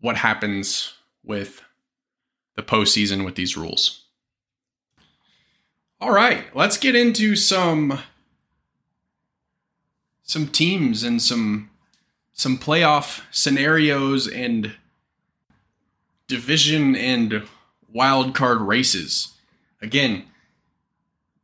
what 0.00 0.16
happens 0.16 0.94
with 1.22 1.60
the 2.60 2.76
postseason 2.76 3.24
with 3.24 3.36
these 3.36 3.56
rules. 3.56 4.02
All 6.00 6.12
right, 6.12 6.44
let's 6.54 6.76
get 6.76 6.94
into 6.94 7.36
some 7.36 8.00
some 10.22 10.46
teams 10.46 11.02
and 11.02 11.20
some 11.20 11.70
some 12.32 12.58
playoff 12.58 13.22
scenarios 13.30 14.28
and 14.28 14.74
division 16.26 16.94
and 16.94 17.42
wild 17.92 18.34
card 18.34 18.60
races. 18.60 19.34
Again, 19.82 20.24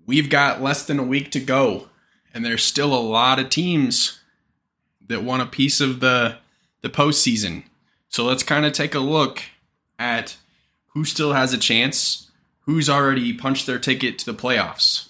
we've 0.06 0.30
got 0.30 0.62
less 0.62 0.84
than 0.84 0.98
a 0.98 1.02
week 1.02 1.30
to 1.32 1.40
go 1.40 1.88
and 2.32 2.44
there's 2.44 2.62
still 2.62 2.94
a 2.94 3.00
lot 3.00 3.38
of 3.38 3.48
teams 3.48 4.20
that 5.06 5.24
want 5.24 5.40
a 5.40 5.46
piece 5.46 5.80
of 5.80 6.00
the 6.00 6.36
the 6.82 6.90
postseason. 6.90 7.64
So 8.10 8.24
let's 8.24 8.42
kind 8.42 8.66
of 8.66 8.72
take 8.72 8.94
a 8.94 9.00
look 9.00 9.42
at 9.98 10.36
who 10.96 11.04
still 11.04 11.34
has 11.34 11.52
a 11.52 11.58
chance, 11.58 12.30
who's 12.60 12.88
already 12.88 13.30
punched 13.34 13.66
their 13.66 13.78
ticket 13.78 14.18
to 14.18 14.24
the 14.24 14.32
playoffs. 14.32 15.08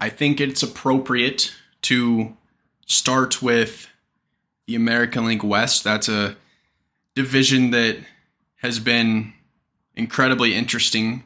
I 0.00 0.08
think 0.08 0.40
it's 0.40 0.62
appropriate 0.62 1.54
to 1.82 2.34
start 2.86 3.42
with 3.42 3.86
the 4.66 4.76
American 4.76 5.26
League 5.26 5.44
West. 5.44 5.84
That's 5.84 6.08
a 6.08 6.36
division 7.14 7.70
that 7.72 7.98
has 8.62 8.78
been 8.78 9.34
incredibly 9.94 10.54
interesting 10.54 11.24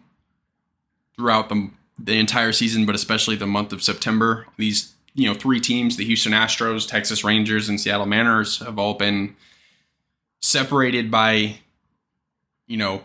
throughout 1.14 1.50
the, 1.50 1.70
the 2.00 2.18
entire 2.18 2.50
season, 2.50 2.84
but 2.84 2.96
especially 2.96 3.36
the 3.36 3.46
month 3.46 3.72
of 3.72 3.80
September. 3.80 4.44
These 4.56 4.92
you 5.14 5.28
know 5.28 5.34
three 5.34 5.60
teams, 5.60 5.96
the 5.96 6.04
Houston 6.04 6.32
Astros, 6.32 6.88
Texas 6.88 7.22
Rangers, 7.22 7.68
and 7.68 7.80
Seattle 7.80 8.06
Mariners, 8.06 8.58
have 8.58 8.76
all 8.76 8.94
been 8.94 9.36
separated 10.40 11.12
by 11.12 11.60
you 12.68 12.76
know, 12.76 13.02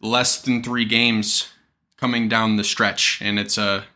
less 0.00 0.40
than 0.40 0.62
three 0.62 0.84
games 0.84 1.48
coming 1.96 2.28
down 2.28 2.54
the 2.54 2.62
stretch. 2.62 3.18
And 3.20 3.38
it's 3.38 3.58
a 3.58 3.86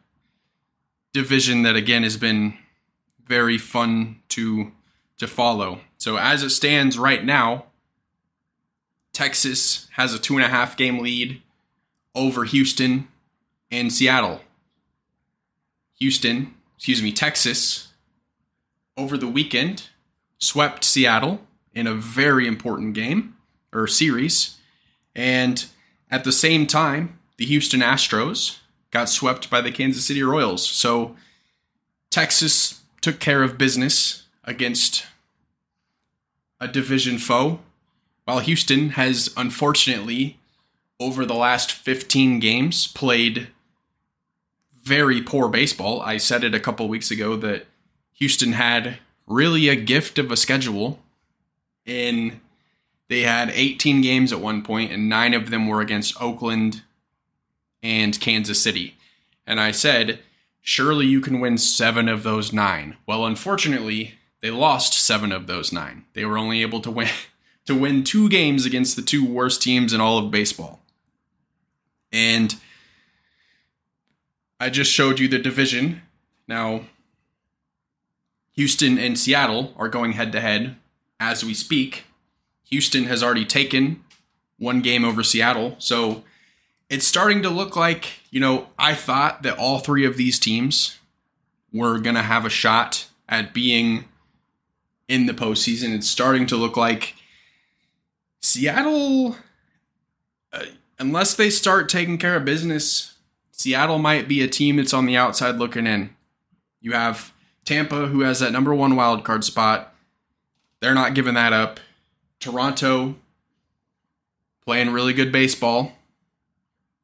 division 1.13 1.63
that, 1.63 1.77
again, 1.77 2.03
has 2.03 2.17
been 2.17 2.59
very 3.25 3.59
fun 3.59 4.17
to 4.31 4.73
to 5.19 5.29
follow. 5.29 5.81
So 5.99 6.17
as 6.17 6.43
it 6.43 6.49
stands 6.51 6.99
right 6.99 7.23
now, 7.23 7.67
Texas 9.13 9.87
has 9.93 10.15
a 10.15 10.19
two 10.19 10.35
and 10.37 10.45
a 10.45 10.49
half 10.49 10.77
game 10.77 10.99
lead 10.99 11.43
over 12.15 12.45
Houston 12.45 13.07
and 13.71 13.93
Seattle. 13.93 14.41
Houston, 15.99 16.55
excuse 16.77 17.03
me, 17.03 17.13
Texas, 17.13 17.89
over 18.97 19.19
the 19.19 19.29
weekend 19.29 19.89
swept 20.39 20.85
Seattle 20.85 21.43
in 21.75 21.87
a 21.87 21.95
very 21.95 22.47
important 22.47 22.95
game 22.95 23.37
or 23.73 23.87
series. 23.87 24.57
And 25.15 25.65
at 26.11 26.25
the 26.25 26.33
same 26.33 26.67
time, 26.67 27.19
the 27.37 27.47
Houston 27.47 27.81
Astros 27.81 28.59
got 28.91 29.09
swept 29.09 29.51
by 29.51 29.61
the 29.61 29.73
Kansas 29.73 30.07
City 30.07 30.23
Royals. 30.23 30.69
So 30.69 31.17
Texas 32.11 32.83
took 33.01 33.19
care 33.21 33.43
of 33.43 33.59
business 33.59 34.25
against 34.45 35.07
a 36.61 36.69
division 36.69 37.19
foe, 37.19 37.61
while 38.25 38.41
Houston 38.41 38.91
has 38.91 39.33
unfortunately, 39.37 40.39
over 40.99 41.25
the 41.25 41.35
last 41.35 41.73
15 41.73 42.41
games, 42.41 42.87
played 42.89 43.49
very 44.83 45.23
poor 45.23 45.49
baseball. 45.49 46.03
I 46.03 46.19
said 46.19 46.45
it 46.45 46.55
a 46.55 46.61
couple 46.61 46.89
weeks 46.89 47.11
ago 47.11 47.37
that 47.37 47.67
Houston 48.15 48.53
had 48.53 48.99
really 49.27 49.69
a 49.69 49.77
gift 49.77 50.19
of 50.19 50.31
a 50.31 50.37
schedule. 50.37 51.01
In 51.87 52.41
they 53.11 53.23
had 53.23 53.51
18 53.51 54.03
games 54.03 54.33
at 54.33 54.41
one 54.41 54.63
point, 54.63 54.93
and 54.93 55.09
nine 55.09 55.35
of 55.35 55.51
them 55.51 55.67
were 55.67 55.81
against 55.81 56.23
Oakland 56.23 56.83
and 57.83 58.19
Kansas 58.21 58.63
City. 58.63 58.95
And 59.45 59.59
I 59.59 59.73
said, 59.73 60.21
surely 60.61 61.07
you 61.07 61.21
can 61.21 61.41
win 61.41 61.59
seven 61.59 62.09
of 62.09 62.23
those 62.23 62.53
nine. 62.53 62.97
Well, 63.09 63.27
unfortunately, 63.27 64.15
they 64.43 64.53
lost 64.53 64.95
seven 64.95 65.33
of 65.33 65.49
those 65.49 65.73
nine. 65.73 66.05
They 66.13 66.25
were 66.25 66.39
only 66.39 66.63
able 66.63 66.81
to 66.83 66.91
win 66.91 67.09
to 67.67 67.75
win 67.75 68.05
two 68.05 68.29
games 68.29 68.65
against 68.65 68.95
the 68.95 69.03
two 69.03 69.27
worst 69.27 69.61
teams 69.61 69.93
in 69.93 70.01
all 70.01 70.19
of 70.19 70.31
baseball. 70.31 70.81
And 72.13 72.55
I 74.61 74.71
just 74.71 74.93
showed 74.93 75.19
you 75.19 75.27
the 75.27 75.41
division. 75.41 76.03
Now, 76.47 76.83
Houston 78.53 78.99
and 78.99 79.19
Seattle 79.19 79.75
are 79.77 79.89
going 79.89 80.13
head 80.13 80.31
to 80.31 80.41
head 80.41 80.77
as 81.19 81.45
we 81.45 81.55
speak. 81.55 82.05
Houston 82.71 83.05
has 83.05 83.23
already 83.23 83.45
taken 83.45 84.03
one 84.59 84.81
game 84.81 85.05
over 85.05 85.23
Seattle. 85.23 85.77
So 85.79 86.25
it's 86.89 87.07
starting 87.07 87.43
to 87.43 87.51
look 87.51 87.77
like, 87.77 88.21
you 88.31 88.41
know, 88.41 88.69
I 88.79 88.95
thought 88.95 89.43
that 89.43 89.59
all 89.59 89.79
three 89.79 90.05
of 90.05 90.17
these 90.17 90.39
teams 90.39 90.99
were 91.73 91.99
going 91.99 92.17
to 92.17 92.23
have 92.23 92.45
a 92.45 92.51
shot 92.51 93.07
at 93.29 93.55
being 93.55 94.05
in 95.09 95.27
the 95.27 95.33
postseason. 95.33 95.95
It's 95.95 96.09
starting 96.09 96.47
to 96.47 96.57
look 96.57 96.77
like 96.77 97.15
Seattle, 98.41 99.37
uh, 100.53 100.65
unless 100.99 101.35
they 101.35 101.51
start 101.51 101.89
taking 101.89 102.19
care 102.19 102.37
of 102.37 102.45
business, 102.45 103.15
Seattle 103.53 103.99
might 103.99 104.29
be 104.29 104.43
a 104.43 104.49
team 104.49 104.77
that's 104.77 104.95
on 104.95 105.07
the 105.07 105.17
outside 105.17 105.57
looking 105.57 105.87
in. 105.87 106.11
You 106.81 106.93
have 106.93 107.33
Tampa, 107.65 108.07
who 108.07 108.21
has 108.21 108.41
that 108.41 108.53
number 108.53 108.75
one 108.75 108.97
wild 108.97 109.25
card 109.25 109.45
spot. 109.45 109.95
They're 110.81 110.95
not 110.95 111.15
giving 111.15 111.35
that 111.35 111.53
up. 111.53 111.79
Toronto 112.41 113.15
playing 114.65 114.91
really 114.91 115.13
good 115.13 115.31
baseball. 115.31 115.93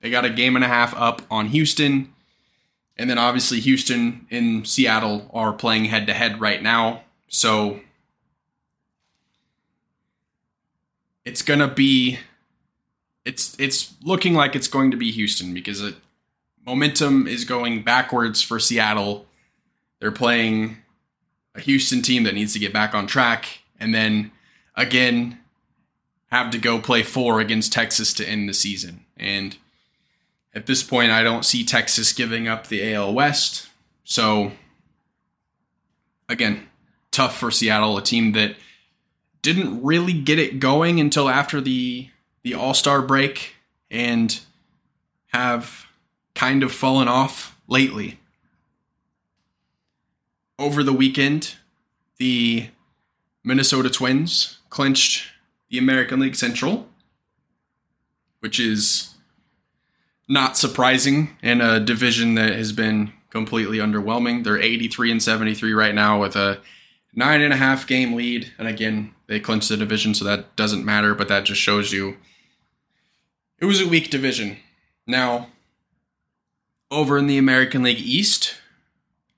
They 0.01 0.11
got 0.11 0.25
a 0.25 0.31
game 0.31 0.57
and 0.57 0.65
a 0.65 0.69
half 0.69 0.95
up 0.97 1.23
on 1.31 1.49
Houston. 1.49 2.13
And 2.97 3.11
then 3.11 3.19
obviously 3.19 3.61
Houston 3.61 4.27
and 4.31 4.67
Seattle 4.67 5.31
are 5.33 5.53
playing 5.53 5.87
head 5.87 6.07
to 6.07 6.15
head 6.15 6.41
right 6.41 6.63
now. 6.63 7.03
So 7.29 7.81
it's 11.25 11.43
going 11.43 11.61
to 11.61 11.69
be 11.69 12.19
it's 13.25 13.57
it's 13.59 13.95
looking 14.03 14.35
like 14.35 14.55
it's 14.55 14.69
going 14.69 14.93
to 14.93 14.97
be 14.97 15.11
Houston 15.11 15.53
because 15.53 15.83
it, 15.83 15.97
momentum 16.65 17.27
is 17.27 17.45
going 17.45 17.83
backwards 17.83 18.41
for 18.41 18.59
Seattle. 18.59 19.27
They're 19.99 20.13
playing 20.13 20.79
a 21.55 21.61
Houston 21.61 22.01
team 22.01 22.23
that 22.23 22.35
needs 22.35 22.53
to 22.53 22.59
get 22.59 22.73
back 22.73 22.95
on 22.95 23.07
track 23.07 23.61
and 23.79 23.95
then 23.95 24.31
again 24.77 25.39
have 26.31 26.51
to 26.51 26.59
go 26.59 26.79
play 26.79 27.03
4 27.03 27.41
against 27.41 27.73
Texas 27.73 28.13
to 28.15 28.29
end 28.29 28.49
the 28.49 28.55
season. 28.55 29.05
And 29.17 29.57
at 30.55 30.67
this 30.67 30.83
point 30.83 31.11
I 31.11 31.23
don't 31.23 31.45
see 31.45 31.65
Texas 31.65 32.13
giving 32.13 32.49
up 32.49 32.67
the 32.67 32.93
AL 32.93 33.15
West. 33.15 33.69
So 34.05 34.53
again, 36.29 36.69
tough 37.11 37.39
for 37.39 37.51
Seattle, 37.51 37.97
a 37.97 38.03
team 38.03 38.33
that 38.33 38.57
didn't 39.43 39.83
really 39.83 40.13
get 40.13 40.39
it 40.39 40.59
going 40.59 40.99
until 41.01 41.29
after 41.29 41.61
the 41.61 42.11
the 42.43 42.55
All 42.55 42.75
Star 42.75 43.03
break 43.03 43.57
and 43.91 44.41
have 45.29 45.87
kind 46.35 46.63
of 46.63 46.73
fallen 46.73 47.09
off 47.09 47.59
lately. 47.67 48.21
Over 50.59 50.83
the 50.83 50.93
weekend, 50.93 51.57
the 52.19 52.69
Minnesota 53.45 53.91
Twins 53.91 54.59
clinched 54.77 55.29
the 55.71 55.79
American 55.79 56.21
League 56.21 56.35
Central, 56.35 56.87
which 58.41 58.61
is 58.61 59.15
not 60.29 60.55
surprising 60.55 61.35
in 61.43 61.63
a 61.63 61.81
division 61.81 62.35
that 62.35 62.53
has 62.53 62.73
been 62.73 63.11
completely 63.31 63.79
underwhelming. 63.79 64.45
They're 64.45 64.61
83 64.61 65.13
and 65.13 65.23
73 65.23 65.73
right 65.73 65.95
now 65.95 66.21
with 66.21 66.37
a 66.37 66.61
nine 67.15 67.41
and 67.41 67.55
a 67.55 67.57
half 67.57 67.87
game 67.87 68.13
lead. 68.13 68.53
And 68.59 68.69
again, 68.69 69.15
they 69.29 69.41
clinched 69.41 69.71
the 69.71 69.79
division, 69.79 70.13
so 70.13 70.27
that 70.27 70.55
doesn't 70.57 70.85
matter, 70.85 71.15
but 71.15 71.29
that 71.29 71.47
just 71.47 71.63
shows 71.63 71.91
you 71.91 72.19
it 73.59 73.65
was 73.65 73.81
a 73.81 73.89
weak 73.89 74.11
division. 74.11 74.59
Now, 75.07 75.49
over 76.91 77.17
in 77.17 77.29
the 77.29 77.39
American 77.39 77.83
League 77.83 78.01
East, 78.01 78.57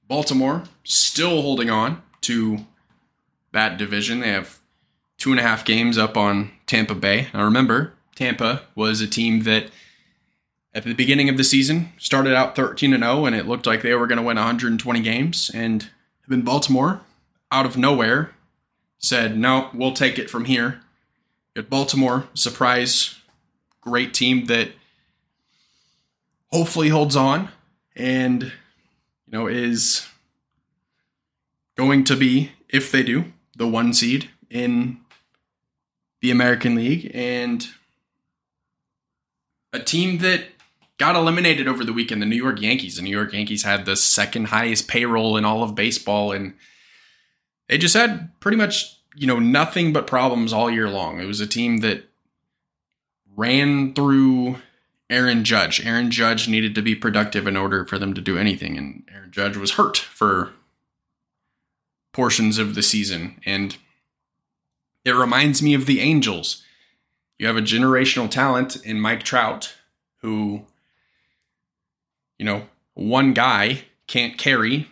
Baltimore 0.09 0.65
still 0.83 1.43
holding 1.43 1.71
on 1.71 2.03
to 2.23 2.67
that 3.53 3.79
division. 3.79 4.19
They 4.19 4.33
have 4.33 4.58
two 5.19 5.33
and 5.33 5.41
a 5.41 5.43
half 5.43 5.65
games 5.65 5.99
up 5.99 6.17
on 6.17 6.53
Tampa 6.67 6.95
Bay. 6.95 7.29
Now, 7.35 7.45
remember, 7.45 7.93
Tampa 8.15 8.63
was 8.75 9.01
a 9.01 9.07
team 9.07 9.43
that 9.43 9.67
at 10.75 10.85
the 10.85 10.95
beginning 10.95 11.29
of 11.29 11.37
the 11.37 11.45
season 11.45 11.93
started 11.99 12.35
out 12.35 12.55
13 12.55 12.95
and 12.95 13.03
0 13.03 13.27
and 13.27 13.35
it 13.35 13.47
looked 13.47 13.67
like 13.67 13.83
they 13.83 13.95
were 13.95 14.07
going 14.07 14.19
to 14.19 14.23
win 14.23 14.37
120 14.37 15.01
games 15.01 15.51
and 15.53 15.91
then 16.29 16.43
Baltimore 16.43 17.01
out 17.51 17.67
of 17.67 17.77
nowhere 17.77 18.33
said, 18.99 19.37
no, 19.37 19.71
we'll 19.73 19.93
take 19.93 20.19
it 20.19 20.31
from 20.31 20.45
here. 20.45 20.81
At 21.57 21.71
Baltimore, 21.71 22.29
surprise, 22.35 23.17
great 23.81 24.15
team 24.15 24.47
that 24.47 24.71
hopefully 26.53 26.89
holds 26.89 27.17
on 27.17 27.49
and, 27.97 28.45
you 28.45 28.53
know, 29.33 29.47
is 29.47 30.07
going 31.77 32.05
to 32.05 32.17
be, 32.17 32.53
if 32.69 32.93
they 32.93 33.03
do, 33.03 33.33
the 33.57 33.67
one 33.67 33.93
seed 33.93 34.31
in 34.51 35.01
the 36.21 36.31
American 36.31 36.75
League 36.75 37.11
and 37.15 37.69
a 39.73 39.79
team 39.79 40.19
that 40.19 40.45
got 40.99 41.15
eliminated 41.15 41.69
over 41.69 41.85
the 41.85 41.93
weekend, 41.93 42.21
the 42.21 42.27
New 42.27 42.37
York 42.37 42.61
Yankees. 42.61 42.97
The 42.97 43.03
New 43.03 43.11
York 43.11 43.33
Yankees 43.33 43.63
had 43.63 43.85
the 43.85 43.97
second 43.97 44.47
highest 44.49 44.89
payroll 44.89 45.37
in 45.37 45.45
all 45.45 45.63
of 45.63 45.75
baseball 45.75 46.33
and 46.33 46.55
they 47.69 47.79
just 47.79 47.95
had 47.95 48.39
pretty 48.41 48.57
much, 48.57 48.99
you 49.15 49.27
know, 49.27 49.39
nothing 49.39 49.93
but 49.93 50.07
problems 50.07 50.53
all 50.53 50.71
year 50.71 50.89
long. 50.89 51.21
It 51.21 51.27
was 51.27 51.41
a 51.41 51.47
team 51.47 51.79
that 51.79 52.05
ran 53.37 53.95
through 53.95 54.57
Aaron 55.11 55.45
Judge. 55.45 55.85
Aaron 55.85 56.11
Judge 56.11 56.49
needed 56.49 56.75
to 56.75 56.83
be 56.83 56.95
productive 56.95 57.47
in 57.47 57.57
order 57.57 57.85
for 57.85 57.99
them 57.99 58.15
to 58.15 58.21
do 58.21 58.37
anything, 58.37 58.77
and 58.77 59.05
Aaron 59.13 59.31
Judge 59.31 59.57
was 59.57 59.73
hurt 59.73 59.97
for 59.97 60.53
portions 62.13 62.59
of 62.59 62.75
the 62.75 62.83
season. 62.83 63.41
And 63.47 63.77
it 65.09 65.15
reminds 65.15 65.63
me 65.63 65.75
of 65.75 65.87
the 65.87 66.01
Angels. 66.01 66.63
You 67.39 67.47
have 67.47 67.57
a 67.57 67.63
generational 67.63 68.31
talent 68.31 68.77
in 68.85 69.01
Mike 69.01 69.23
Trout 69.23 69.75
who, 70.23 70.63
you 72.39 72.45
know, 72.45 72.67
one 72.95 73.33
guy 73.33 73.85
can't 74.07 74.37
carry 74.37 74.89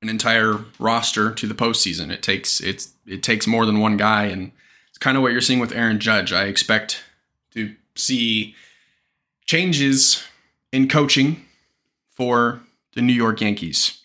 an 0.00 0.08
entire 0.08 0.64
roster 0.78 1.32
to 1.32 1.46
the 1.46 1.54
postseason. 1.54 2.10
It 2.10 2.22
takes 2.22 2.60
it's 2.60 2.92
it 3.06 3.22
takes 3.22 3.46
more 3.46 3.66
than 3.66 3.80
one 3.80 3.96
guy, 3.96 4.26
and 4.26 4.52
it's 4.88 4.98
kind 4.98 5.16
of 5.16 5.22
what 5.22 5.32
you're 5.32 5.40
seeing 5.40 5.60
with 5.60 5.72
Aaron 5.72 5.98
Judge. 5.98 6.32
I 6.32 6.44
expect 6.44 7.04
to 7.52 7.74
see 7.94 8.54
changes 9.46 10.22
in 10.72 10.88
coaching 10.88 11.44
for 12.10 12.60
the 12.94 13.02
New 13.02 13.12
York 13.12 13.40
Yankees. 13.40 14.00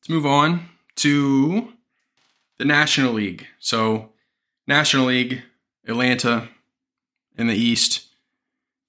Let's 0.00 0.08
move 0.08 0.26
on 0.26 0.68
to 0.96 1.73
the 2.58 2.64
National 2.64 3.12
League. 3.12 3.46
So, 3.58 4.10
National 4.66 5.06
League, 5.06 5.42
Atlanta 5.86 6.48
in 7.36 7.46
the 7.46 7.54
East, 7.54 8.06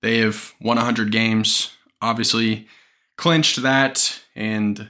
they 0.01 0.19
have 0.19 0.53
won 0.61 0.77
100 0.77 1.11
games. 1.11 1.71
Obviously, 2.01 2.67
clinched 3.17 3.61
that 3.61 4.21
and 4.35 4.89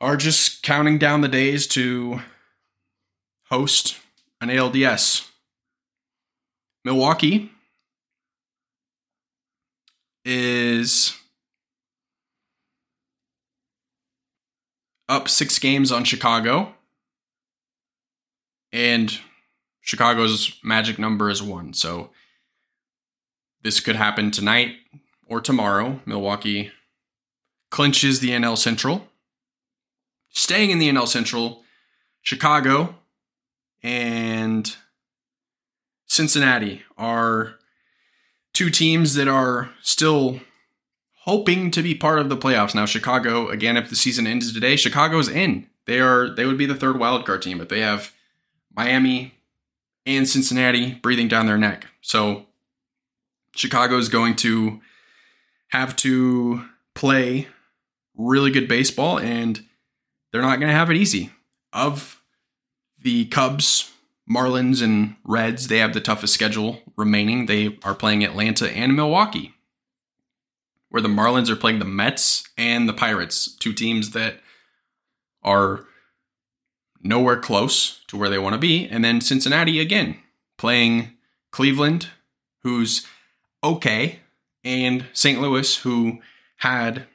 are 0.00 0.16
just 0.16 0.62
counting 0.62 0.98
down 0.98 1.20
the 1.20 1.28
days 1.28 1.66
to 1.68 2.20
host 3.48 3.96
an 4.40 4.48
ALDS. 4.48 5.28
Milwaukee 6.84 7.50
is 10.24 11.16
up 15.08 15.28
six 15.28 15.58
games 15.58 15.90
on 15.90 16.04
Chicago. 16.04 16.75
And 18.72 19.18
Chicago's 19.80 20.58
magic 20.62 20.98
number 20.98 21.30
is 21.30 21.42
one. 21.42 21.72
So 21.72 22.10
this 23.62 23.80
could 23.80 23.96
happen 23.96 24.30
tonight 24.30 24.76
or 25.26 25.40
tomorrow. 25.40 26.00
Milwaukee 26.04 26.72
clinches 27.70 28.20
the 28.20 28.30
NL 28.30 28.58
Central. 28.58 29.08
Staying 30.30 30.70
in 30.70 30.78
the 30.78 30.88
NL 30.88 31.08
Central, 31.08 31.62
Chicago 32.20 32.96
and 33.82 34.76
Cincinnati 36.06 36.82
are 36.98 37.56
two 38.52 38.70
teams 38.70 39.14
that 39.14 39.28
are 39.28 39.70
still 39.82 40.40
hoping 41.20 41.70
to 41.70 41.82
be 41.82 41.94
part 41.94 42.18
of 42.18 42.28
the 42.28 42.36
playoffs. 42.36 42.74
Now, 42.74 42.86
Chicago, 42.86 43.48
again, 43.48 43.76
if 43.76 43.90
the 43.90 43.96
season 43.96 44.26
ends 44.26 44.52
today, 44.52 44.76
Chicago's 44.76 45.28
in. 45.28 45.68
They 45.86 46.00
are 46.00 46.28
they 46.28 46.46
would 46.46 46.58
be 46.58 46.66
the 46.66 46.74
third 46.74 46.96
wildcard 46.96 47.42
team, 47.42 47.58
but 47.58 47.68
they 47.68 47.80
have 47.80 48.12
Miami 48.76 49.34
and 50.04 50.28
Cincinnati 50.28 50.94
breathing 50.94 51.28
down 51.28 51.46
their 51.46 51.58
neck. 51.58 51.86
So 52.00 52.46
Chicago 53.54 53.96
is 53.96 54.08
going 54.08 54.36
to 54.36 54.80
have 55.68 55.96
to 55.96 56.64
play 56.94 57.48
really 58.14 58.50
good 58.50 58.68
baseball, 58.68 59.18
and 59.18 59.64
they're 60.30 60.42
not 60.42 60.60
going 60.60 60.68
to 60.68 60.76
have 60.76 60.90
it 60.90 60.96
easy. 60.96 61.30
Of 61.72 62.22
the 62.98 63.26
Cubs, 63.26 63.90
Marlins, 64.30 64.82
and 64.82 65.16
Reds, 65.24 65.68
they 65.68 65.78
have 65.78 65.92
the 65.92 66.00
toughest 66.00 66.34
schedule 66.34 66.82
remaining. 66.96 67.46
They 67.46 67.78
are 67.82 67.94
playing 67.94 68.24
Atlanta 68.24 68.70
and 68.70 68.94
Milwaukee, 68.94 69.54
where 70.88 71.02
the 71.02 71.08
Marlins 71.08 71.50
are 71.50 71.56
playing 71.56 71.78
the 71.78 71.84
Mets 71.84 72.48
and 72.56 72.88
the 72.88 72.94
Pirates, 72.94 73.54
two 73.56 73.72
teams 73.72 74.10
that 74.10 74.40
are 75.42 75.86
nowhere 77.06 77.38
close 77.38 78.00
to 78.08 78.16
where 78.16 78.28
they 78.28 78.38
want 78.38 78.54
to 78.54 78.58
be. 78.58 78.86
And 78.88 79.04
then 79.04 79.20
Cincinnati 79.20 79.80
again, 79.80 80.18
playing 80.58 81.12
Cleveland, 81.50 82.08
who's 82.62 83.06
okay, 83.62 84.20
and 84.64 85.06
St. 85.12 85.40
Louis, 85.40 85.76
who 85.78 86.18
had 86.58 87.06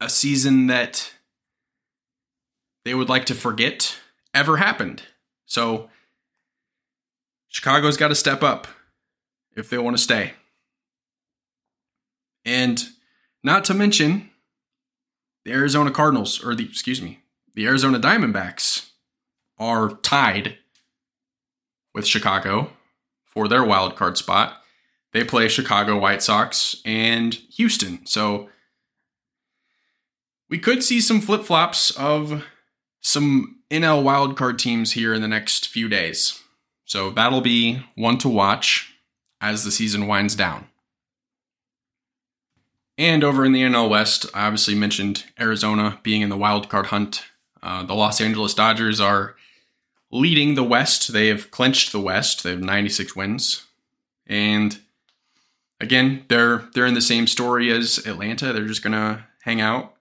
a 0.00 0.08
season 0.08 0.66
that 0.66 1.12
they 2.84 2.94
would 2.94 3.08
like 3.08 3.24
to 3.26 3.34
forget 3.34 3.96
ever 4.34 4.56
happened. 4.58 5.02
So 5.46 5.88
Chicago's 7.48 7.96
got 7.96 8.08
to 8.08 8.14
step 8.14 8.42
up 8.42 8.66
if 9.56 9.70
they 9.70 9.78
want 9.78 9.96
to 9.96 10.02
stay. 10.02 10.34
And 12.44 12.84
not 13.42 13.64
to 13.66 13.74
mention 13.74 14.30
the 15.44 15.52
Arizona 15.52 15.90
Cardinals, 15.90 16.44
or 16.44 16.54
the, 16.54 16.64
excuse 16.64 17.00
me, 17.00 17.20
the 17.54 17.66
Arizona 17.66 17.98
Diamondbacks 17.98 18.90
are 19.58 19.90
tied 20.02 20.58
with 21.94 22.06
Chicago 22.06 22.70
for 23.24 23.48
their 23.48 23.64
wild 23.64 23.96
card 23.96 24.18
spot. 24.18 24.62
They 25.12 25.24
play 25.24 25.48
Chicago 25.48 25.98
White 25.98 26.22
Sox 26.22 26.82
and 26.84 27.34
Houston. 27.56 28.04
So 28.04 28.48
we 30.50 30.58
could 30.58 30.82
see 30.82 31.00
some 31.00 31.20
flip 31.20 31.44
flops 31.44 31.92
of 31.92 32.44
some 33.00 33.60
NL 33.70 34.02
wildcard 34.02 34.58
teams 34.58 34.92
here 34.92 35.14
in 35.14 35.22
the 35.22 35.28
next 35.28 35.68
few 35.68 35.88
days. 35.88 36.40
So 36.84 37.10
that'll 37.10 37.40
be 37.40 37.84
one 37.94 38.18
to 38.18 38.28
watch 38.28 38.94
as 39.40 39.64
the 39.64 39.70
season 39.70 40.06
winds 40.06 40.34
down. 40.34 40.66
And 42.96 43.24
over 43.24 43.44
in 43.44 43.52
the 43.52 43.62
NL 43.62 43.90
West, 43.90 44.26
I 44.34 44.46
obviously 44.46 44.74
mentioned 44.74 45.24
Arizona 45.40 45.98
being 46.02 46.22
in 46.22 46.28
the 46.28 46.36
wild 46.36 46.68
card 46.68 46.86
hunt. 46.86 47.24
Uh, 47.64 47.82
the 47.82 47.94
Los 47.94 48.20
Angeles 48.20 48.52
Dodgers 48.52 49.00
are 49.00 49.34
leading 50.12 50.54
the 50.54 50.62
West. 50.62 51.12
They 51.12 51.28
have 51.28 51.50
clinched 51.50 51.92
the 51.92 52.00
West. 52.00 52.44
They 52.44 52.50
have 52.50 52.60
96 52.60 53.16
wins. 53.16 53.66
And 54.26 54.78
again, 55.80 56.26
they're 56.28 56.68
they're 56.74 56.86
in 56.86 56.94
the 56.94 57.00
same 57.00 57.26
story 57.26 57.72
as 57.72 57.98
Atlanta. 58.06 58.52
They're 58.52 58.66
just 58.66 58.82
gonna 58.82 59.26
hang 59.42 59.60
out 59.60 59.94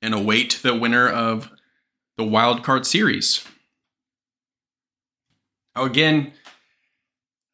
and 0.00 0.14
await 0.14 0.60
the 0.62 0.74
winner 0.74 1.08
of 1.08 1.50
the 2.16 2.24
wild 2.24 2.62
card 2.62 2.86
series. 2.86 3.44
Now, 5.76 5.84
again, 5.84 6.32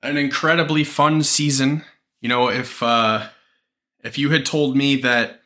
an 0.03 0.17
incredibly 0.17 0.85
fun 0.85 1.23
season. 1.23 1.85
You 2.21 2.29
know, 2.29 2.49
if 2.49 2.83
uh, 2.83 3.29
if 4.03 4.17
you 4.17 4.31
had 4.31 4.47
told 4.47 4.77
me 4.77 4.97
that 5.03 5.43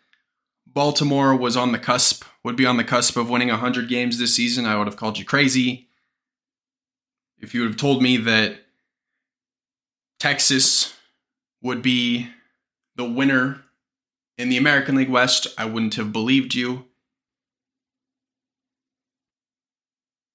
Baltimore 0.67 1.35
was 1.35 1.57
on 1.57 1.73
the 1.73 1.79
cusp, 1.79 2.25
would 2.45 2.57
be 2.57 2.67
on 2.67 2.77
the 2.77 2.85
cusp 2.85 3.17
of 3.17 3.29
winning 3.29 3.49
100 3.49 3.89
games 3.89 4.19
this 4.19 4.35
season, 4.35 4.67
I 4.67 4.77
would 4.77 4.87
have 4.87 4.97
called 4.97 5.19
you 5.19 5.25
crazy. 5.25 5.89
If 7.39 7.55
you 7.55 7.63
would 7.63 7.71
have 7.71 7.81
told 7.81 8.03
me 8.03 8.17
that 8.19 8.61
Texas 10.19 10.95
would 11.63 11.83
be 11.83 12.31
the 12.97 13.05
winner 13.05 13.63
in 14.37 14.49
the 14.49 14.57
American 14.57 14.97
League 14.97 15.11
West, 15.11 15.49
I 15.59 15.65
wouldn't 15.65 15.95
have 15.95 16.13
believed 16.13 16.55
you. 16.55 16.87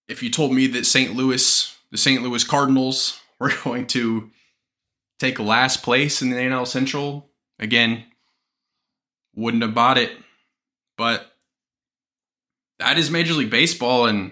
if 0.08 0.22
you 0.22 0.30
told 0.30 0.54
me 0.54 0.68
that 0.68 0.86
St. 0.86 1.16
Louis, 1.16 1.78
the 1.92 1.98
St. 1.98 2.22
Louis 2.22 2.44
Cardinals, 2.44 3.20
were 3.40 3.52
going 3.64 3.86
to 3.88 4.32
take 5.20 5.40
last 5.40 5.84
place 5.84 6.22
in 6.22 6.30
the 6.30 6.38
NL 6.38 6.66
Central, 6.66 7.30
again, 7.60 8.06
wouldn't 9.36 9.64
have 9.64 9.74
bought 9.74 9.98
it. 9.98 10.12
But 10.98 11.35
that 12.80 12.98
is 12.98 13.10
Major 13.10 13.34
League 13.34 13.50
Baseball, 13.50 14.06
and 14.06 14.32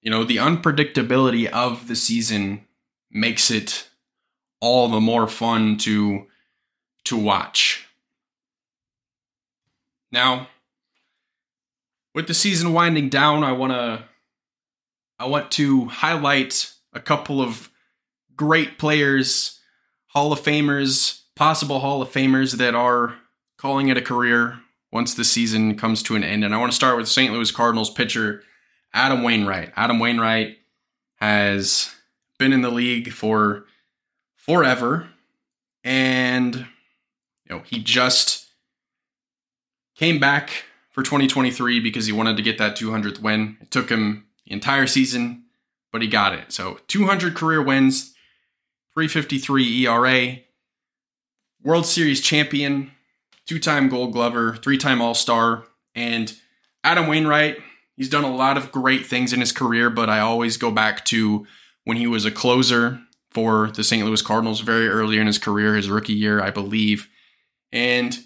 you 0.00 0.10
know 0.10 0.24
the 0.24 0.36
unpredictability 0.36 1.48
of 1.48 1.88
the 1.88 1.96
season 1.96 2.66
makes 3.10 3.50
it 3.50 3.88
all 4.60 4.88
the 4.88 5.00
more 5.00 5.26
fun 5.26 5.76
to 5.78 6.26
to 7.04 7.16
watch. 7.16 7.86
Now, 10.10 10.48
with 12.14 12.26
the 12.26 12.34
season 12.34 12.72
winding 12.72 13.08
down, 13.08 13.44
I 13.44 13.52
want 13.52 13.72
to 13.72 14.04
I 15.18 15.26
want 15.26 15.50
to 15.52 15.86
highlight 15.86 16.72
a 16.92 17.00
couple 17.00 17.40
of 17.40 17.70
great 18.36 18.78
players, 18.78 19.60
Hall 20.08 20.32
of 20.32 20.40
Famers, 20.40 21.22
possible 21.36 21.80
Hall 21.80 22.02
of 22.02 22.10
Famers 22.10 22.56
that 22.56 22.74
are 22.74 23.16
calling 23.56 23.88
it 23.88 23.96
a 23.96 24.02
career 24.02 24.61
once 24.92 25.14
the 25.14 25.24
season 25.24 25.76
comes 25.76 26.02
to 26.04 26.14
an 26.14 26.22
end. 26.22 26.44
And 26.44 26.54
I 26.54 26.58
want 26.58 26.70
to 26.70 26.76
start 26.76 26.96
with 26.96 27.08
St. 27.08 27.32
Louis 27.32 27.50
Cardinals 27.50 27.90
pitcher 27.90 28.42
Adam 28.92 29.22
Wainwright. 29.22 29.72
Adam 29.74 29.98
Wainwright 29.98 30.58
has 31.16 31.92
been 32.38 32.52
in 32.52 32.60
the 32.60 32.70
league 32.70 33.10
for 33.12 33.64
forever 34.36 35.08
and 35.82 36.54
you 36.56 37.56
know, 37.56 37.62
he 37.64 37.82
just 37.82 38.48
came 39.96 40.18
back 40.18 40.64
for 40.90 41.02
2023 41.02 41.80
because 41.80 42.06
he 42.06 42.12
wanted 42.12 42.36
to 42.36 42.42
get 42.42 42.58
that 42.58 42.76
200th 42.76 43.20
win. 43.20 43.56
It 43.60 43.70
took 43.70 43.88
him 43.88 44.26
the 44.44 44.52
entire 44.52 44.86
season, 44.86 45.44
but 45.90 46.02
he 46.02 46.08
got 46.08 46.34
it. 46.34 46.52
So 46.52 46.80
200 46.88 47.34
career 47.34 47.62
wins, 47.62 48.14
353 48.94 49.86
ERA, 49.86 50.36
World 51.62 51.86
Series 51.86 52.20
champion, 52.20 52.92
two 53.52 53.58
time 53.58 53.90
gold 53.90 54.14
glover, 54.14 54.56
three 54.56 54.78
time 54.78 55.02
All 55.02 55.12
Star, 55.12 55.64
and 55.94 56.34
Adam 56.82 57.06
Wainwright. 57.06 57.58
He's 57.96 58.08
done 58.08 58.24
a 58.24 58.34
lot 58.34 58.56
of 58.56 58.72
great 58.72 59.04
things 59.04 59.34
in 59.34 59.40
his 59.40 59.52
career, 59.52 59.90
but 59.90 60.08
I 60.08 60.20
always 60.20 60.56
go 60.56 60.70
back 60.70 61.04
to 61.06 61.46
when 61.84 61.98
he 61.98 62.06
was 62.06 62.24
a 62.24 62.30
closer 62.30 63.02
for 63.30 63.70
the 63.70 63.84
St. 63.84 64.06
Louis 64.06 64.22
Cardinals 64.22 64.60
very 64.60 64.88
early 64.88 65.18
in 65.18 65.26
his 65.26 65.36
career, 65.36 65.76
his 65.76 65.90
rookie 65.90 66.14
year, 66.14 66.40
I 66.42 66.50
believe. 66.50 67.08
And 67.70 68.18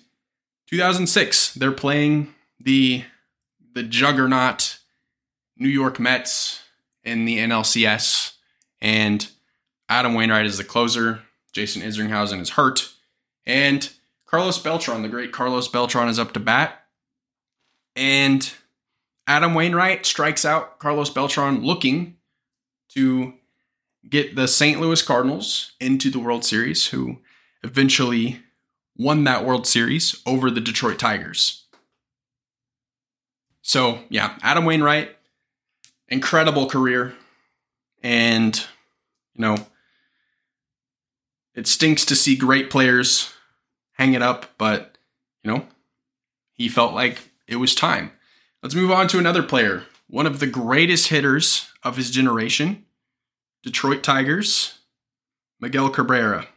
2006, 0.71 1.55
they're 1.55 1.73
playing 1.73 2.33
the 2.61 3.03
the 3.75 3.83
juggernaut 3.83 4.79
New 5.57 5.69
York 5.69 5.99
Mets 5.99 6.62
in 7.03 7.25
the 7.25 7.39
NLCS, 7.39 8.35
and 8.81 9.29
Adam 9.89 10.15
Wainwright 10.15 10.47
is 10.47 10.59
the 10.59 10.62
closer. 10.62 11.23
Jason 11.53 11.83
Isringhausen 11.83 12.41
is 12.41 12.51
hurt, 12.51 12.93
and 13.45 13.91
Carlos 14.27 14.59
Beltran, 14.59 15.03
the 15.03 15.09
great 15.09 15.33
Carlos 15.33 15.69
Beltran, 15.69 16.09
is 16.09 16.19
up 16.19 16.33
to 16.33 16.41
bat, 16.41 16.85
and 17.95 18.53
Adam 19.27 19.55
Wainwright 19.55 20.05
strikes 20.05 20.45
out 20.45 20.79
Carlos 20.79 21.11
Beltran, 21.11 21.62
looking 21.62 22.17
to 22.91 23.35
get 24.09 24.37
the 24.37 24.47
St. 24.47 24.81
Louis 24.81 25.03
Cardinals 25.03 25.73
into 25.81 26.11
the 26.11 26.19
World 26.19 26.45
Series, 26.45 26.89
who 26.89 27.19
eventually 27.62 28.41
won 28.97 29.25
that 29.25 29.45
World 29.45 29.67
Series 29.67 30.21
over 30.27 30.51
the 30.51 30.61
Detroit 30.61 30.99
Tigers. 30.99 31.65
So, 33.62 34.01
yeah, 34.09 34.39
Adam 34.43 34.65
Wainwright 34.65 35.17
incredible 36.09 36.67
career. 36.69 37.15
And, 38.03 38.57
you 39.35 39.43
know, 39.43 39.57
it 41.55 41.67
stinks 41.67 42.05
to 42.07 42.17
see 42.17 42.37
great 42.37 42.71
players 42.71 43.33
hang 43.96 44.14
it 44.14 44.22
up, 44.22 44.46
but, 44.59 44.96
you 45.42 45.50
know, 45.50 45.66
he 46.52 46.68
felt 46.68 46.94
like 46.94 47.30
it 47.46 47.56
was 47.56 47.74
time. 47.74 48.12
Let's 48.62 48.74
move 48.74 48.90
on 48.90 49.09
to 49.09 49.18
another 49.18 49.42
player, 49.42 49.85
one 50.09 50.26
of 50.26 50.38
the 50.40 50.46
greatest 50.46 51.09
hitters 51.09 51.68
of 51.82 51.96
his 51.96 52.11
generation, 52.11 52.85
Detroit 53.62 54.02
Tigers, 54.02 54.78
Miguel 55.61 55.90
Cabrera. 55.90 56.48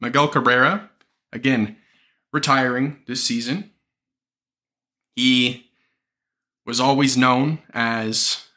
Miguel 0.00 0.28
Cabrera, 0.28 0.90
again, 1.32 1.76
retiring 2.32 2.98
this 3.06 3.22
season. 3.22 3.70
He 5.16 5.70
was 6.66 6.80
always 6.80 7.16
known 7.16 7.60
as 7.72 8.48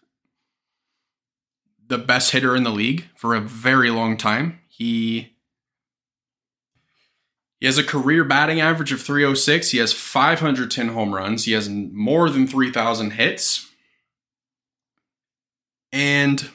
the 1.86 1.98
best 1.98 2.32
hitter 2.32 2.56
in 2.56 2.64
the 2.64 2.72
league 2.72 3.06
for 3.16 3.36
a 3.36 3.42
very 3.42 3.90
long 3.90 4.18
time. 4.18 4.60
He 4.68 5.37
He 7.60 7.66
has 7.66 7.78
a 7.78 7.84
career 7.84 8.24
batting 8.24 8.62
average 8.62 8.92
of 8.92 9.02
306. 9.02 9.72
He 9.72 9.80
has 9.80 9.94
510 9.94 10.90
home 10.90 11.14
runs. 11.14 11.46
He 11.46 11.54
has 11.54 11.68
more 11.70 12.30
than 12.30 12.48
3,000 12.48 13.12
hits. 13.12 13.68
And 15.92 16.50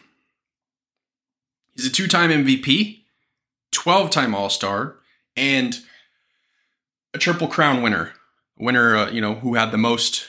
he's 1.72 1.86
a 1.86 1.90
two 1.90 2.06
time 2.06 2.30
MVP, 2.30 3.00
12 3.72 4.10
time 4.10 4.34
All 4.34 4.50
Star, 4.50 4.96
and 5.36 5.80
a 7.12 7.18
Triple 7.18 7.48
Crown 7.48 7.82
winner. 7.82 8.12
Winner, 8.56 8.96
uh, 8.96 9.10
you 9.10 9.20
know, 9.20 9.34
who 9.34 9.54
had 9.54 9.72
the 9.72 9.78
most, 9.78 10.28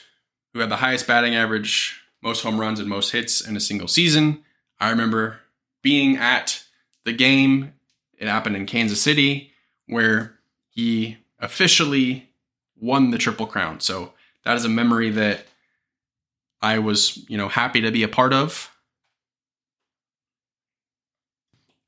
who 0.54 0.60
had 0.60 0.70
the 0.70 0.78
highest 0.78 1.06
batting 1.06 1.36
average, 1.36 2.02
most 2.24 2.42
home 2.42 2.60
runs, 2.60 2.80
and 2.80 2.90
most 2.90 3.12
hits 3.12 3.46
in 3.46 3.56
a 3.56 3.60
single 3.60 3.88
season. 3.88 4.44
I 4.80 4.90
remember 4.90 5.42
being 5.84 6.18
at 6.18 6.64
the 7.06 7.14
game. 7.14 7.74
It 8.18 8.28
happened 8.28 8.56
in 8.56 8.66
Kansas 8.66 9.02
City, 9.02 9.52
where 9.86 10.33
he 10.74 11.18
officially 11.40 12.30
won 12.80 13.12
the 13.12 13.18
Triple 13.18 13.48
Crown. 13.48 13.80
So 13.80 14.14
that 14.44 14.56
is 14.56 14.66
a 14.66 14.70
memory 14.70 15.10
that 15.12 15.46
I 16.62 16.80
was, 16.80 17.24
you 17.30 17.38
know, 17.38 17.50
happy 17.50 17.82
to 17.82 17.92
be 17.92 18.04
a 18.04 18.08
part 18.08 18.34
of. 18.34 18.72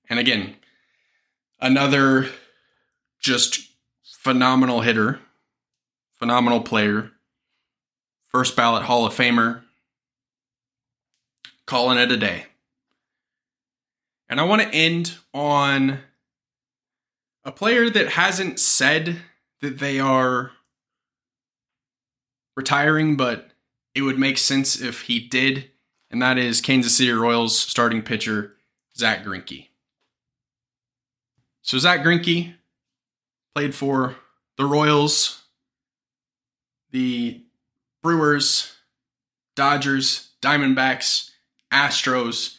And 0.09 0.19
again, 0.19 0.55
another 1.59 2.29
just 3.19 3.69
phenomenal 4.03 4.81
hitter, 4.81 5.19
phenomenal 6.19 6.61
player, 6.61 7.11
first 8.29 8.55
ballot 8.55 8.83
Hall 8.83 9.05
of 9.05 9.13
Famer, 9.13 9.63
calling 11.65 11.97
it 11.97 12.11
a 12.11 12.17
day. 12.17 12.45
And 14.29 14.39
I 14.39 14.43
want 14.43 14.61
to 14.61 14.69
end 14.69 15.15
on 15.33 15.99
a 17.45 17.51
player 17.51 17.89
that 17.89 18.09
hasn't 18.09 18.59
said 18.59 19.21
that 19.61 19.77
they 19.77 19.99
are 19.99 20.51
retiring, 22.57 23.15
but 23.15 23.51
it 23.93 24.01
would 24.01 24.17
make 24.17 24.37
sense 24.37 24.81
if 24.81 25.03
he 25.03 25.19
did, 25.19 25.69
and 26.09 26.21
that 26.21 26.37
is 26.37 26.59
Kansas 26.59 26.97
City 26.97 27.11
Royals 27.11 27.57
starting 27.57 28.01
pitcher 28.01 28.55
Zack 28.97 29.23
Greinke. 29.23 29.67
So 31.61 31.77
Zack 31.77 32.01
Greinke 32.01 32.55
played 33.53 33.75
for 33.75 34.15
the 34.57 34.65
Royals, 34.65 35.43
the 36.91 37.41
Brewers, 38.01 38.75
Dodgers, 39.55 40.31
Diamondbacks, 40.41 41.31
Astros. 41.71 42.57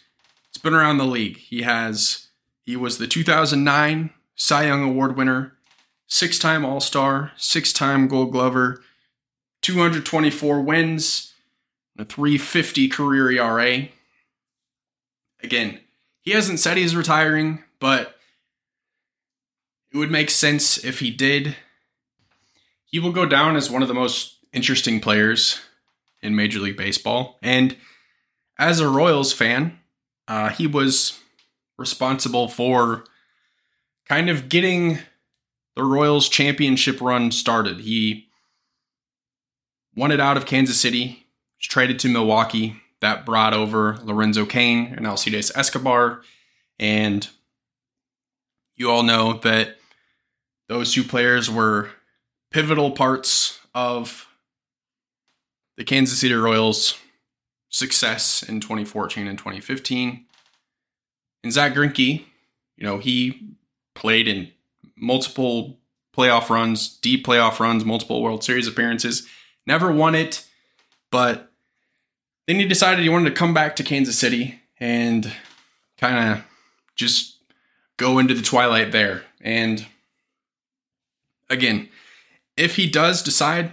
It's 0.49 0.59
been 0.59 0.75
around 0.75 0.99
the 0.99 1.05
league. 1.05 1.37
He 1.39 1.63
has 1.63 2.29
he 2.65 2.77
was 2.77 2.99
the 2.99 3.07
2009 3.07 4.11
Cy 4.37 4.67
Young 4.67 4.83
Award 4.83 5.17
winner, 5.17 5.55
six 6.07 6.39
time 6.39 6.65
All 6.65 6.81
Star, 6.81 7.33
six 7.37 7.73
time 7.73 8.07
Gold 8.07 8.33
Glover, 8.33 8.83
224 9.63 10.61
wins, 10.61 11.35
a 11.99 12.05
350 12.05 12.89
career 12.89 13.31
ERA. 13.31 13.89
Again, 15.43 15.81
he 16.21 16.33
hasn't 16.33 16.61
said 16.61 16.77
he's 16.77 16.95
retiring, 16.95 17.65
but 17.81 18.17
it 19.93 19.97
would 19.97 20.11
make 20.11 20.31
sense 20.31 20.85
if 20.85 21.01
he 21.01 21.11
did. 21.11 21.57
He 22.85 22.99
will 22.99 23.13
go 23.13 23.27
down 23.27 23.57
as 23.57 23.71
one 23.71 23.83
of 23.83 23.89
the 23.89 23.95
most 23.95 24.37
interesting 24.53 25.01
players 25.01 25.61
in 26.23 26.37
Major 26.37 26.59
League 26.59 26.77
Baseball. 26.77 27.39
And 27.43 27.77
as 28.59 28.81
a 28.81 28.89
Royals 28.89 29.33
fan, 29.33 29.79
uh, 30.29 30.51
he 30.51 30.67
was 30.67 31.19
responsible 31.79 32.49
for 32.49 33.05
kind 34.09 34.31
of 34.31 34.49
getting 34.49 34.99
the 35.75 35.85
Royals 35.85 36.29
championship 36.29 37.01
run 37.01 37.31
started. 37.31 37.81
He 37.81 38.29
wanted 39.95 40.21
out 40.21 40.37
of 40.37 40.47
Kansas 40.47 40.81
City, 40.81 41.27
was 41.59 41.67
traded 41.67 41.99
to 42.01 42.09
Milwaukee. 42.09 42.77
That 43.01 43.27
brought 43.27 43.53
over 43.53 43.99
Lorenzo 44.03 44.47
Cain 44.47 44.95
and 44.97 45.07
Alcides 45.07 45.53
Escobar. 45.55 46.23
And 46.79 47.29
you 48.75 48.91
all 48.91 49.03
know 49.03 49.35
that 49.43 49.77
those 50.69 50.93
two 50.93 51.05
players 51.05 51.51
were 51.51 51.91
pivotal 52.51 52.93
parts 52.93 53.61
of 53.75 54.27
the 55.77 55.85
Kansas 55.85 56.19
City 56.19 56.35
Royals' 56.35 56.99
success 57.69 58.43
in 58.43 58.61
2014 58.61 59.27
and 59.27 59.39
2015. 59.39 60.25
And 61.45 61.53
Zack 61.53 61.75
Greinke, 61.75 62.25
you 62.77 62.87
know, 62.87 62.99
he 62.99 63.56
played 63.97 64.29
in 64.29 64.53
multiple 64.95 65.79
playoff 66.17 66.49
runs, 66.49 66.97
deep 66.99 67.27
playoff 67.27 67.59
runs, 67.59 67.85
multiple 67.85 68.23
World 68.23 68.45
Series 68.45 68.69
appearances. 68.69 69.27
Never 69.67 69.91
won 69.91 70.15
it, 70.15 70.47
but 71.11 71.51
then 72.47 72.57
he 72.57 72.67
decided 72.67 73.03
he 73.03 73.09
wanted 73.09 73.31
to 73.31 73.37
come 73.37 73.53
back 73.53 73.75
to 73.77 73.83
Kansas 73.83 74.19
City 74.19 74.61
and 74.79 75.33
kind 75.99 76.31
of 76.31 76.45
just 76.95 77.37
go 77.97 78.19
into 78.19 78.35
the 78.35 78.43
twilight 78.43 78.93
there. 78.93 79.25
And 79.41 79.87
again, 81.51 81.89
if 82.57 82.77
he 82.77 82.89
does 82.89 83.23
decide 83.23 83.73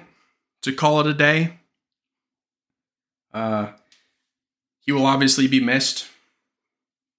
to 0.64 0.74
call 0.74 1.00
it 1.00 1.08
a 1.08 1.14
day, 1.14 1.60
uh, 3.34 3.72
he 4.80 4.92
will 4.92 5.06
obviously 5.06 5.48
be 5.48 5.60
missed. 5.60 6.08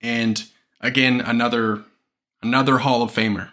And 0.01 0.45
again, 0.81 1.21
another 1.21 1.85
another 2.45 2.79
Hall 2.79 3.03
of 3.03 3.13
Famer. 3.13 3.51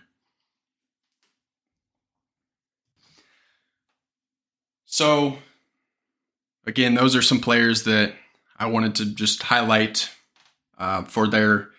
So, 4.85 5.37
again, 6.65 6.95
those 6.95 7.15
are 7.15 7.21
some 7.21 7.39
players 7.39 7.83
that 7.83 8.13
I 8.59 8.65
wanted 8.67 8.95
to 8.95 9.05
just 9.05 9.43
highlight 9.43 10.11
uh, 10.77 11.03
for 11.03 11.27
their 11.27 11.69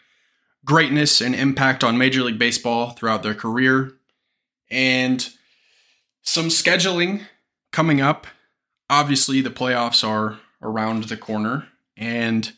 greatness 0.65 1.21
and 1.21 1.35
impact 1.35 1.85
on 1.85 1.99
Major 1.99 2.23
League 2.23 2.39
Baseball 2.39 2.91
throughout 2.91 3.23
their 3.23 3.35
career. 3.35 3.93
And 4.71 5.29
some 6.23 6.47
scheduling 6.47 7.23
coming 7.73 8.01
up. 8.01 8.27
Obviously, 8.89 9.41
the 9.41 9.51
playoffs 9.51 10.07
are 10.07 10.39
around 10.63 11.05
the 11.05 11.17
corner, 11.17 11.69
and 11.97 12.53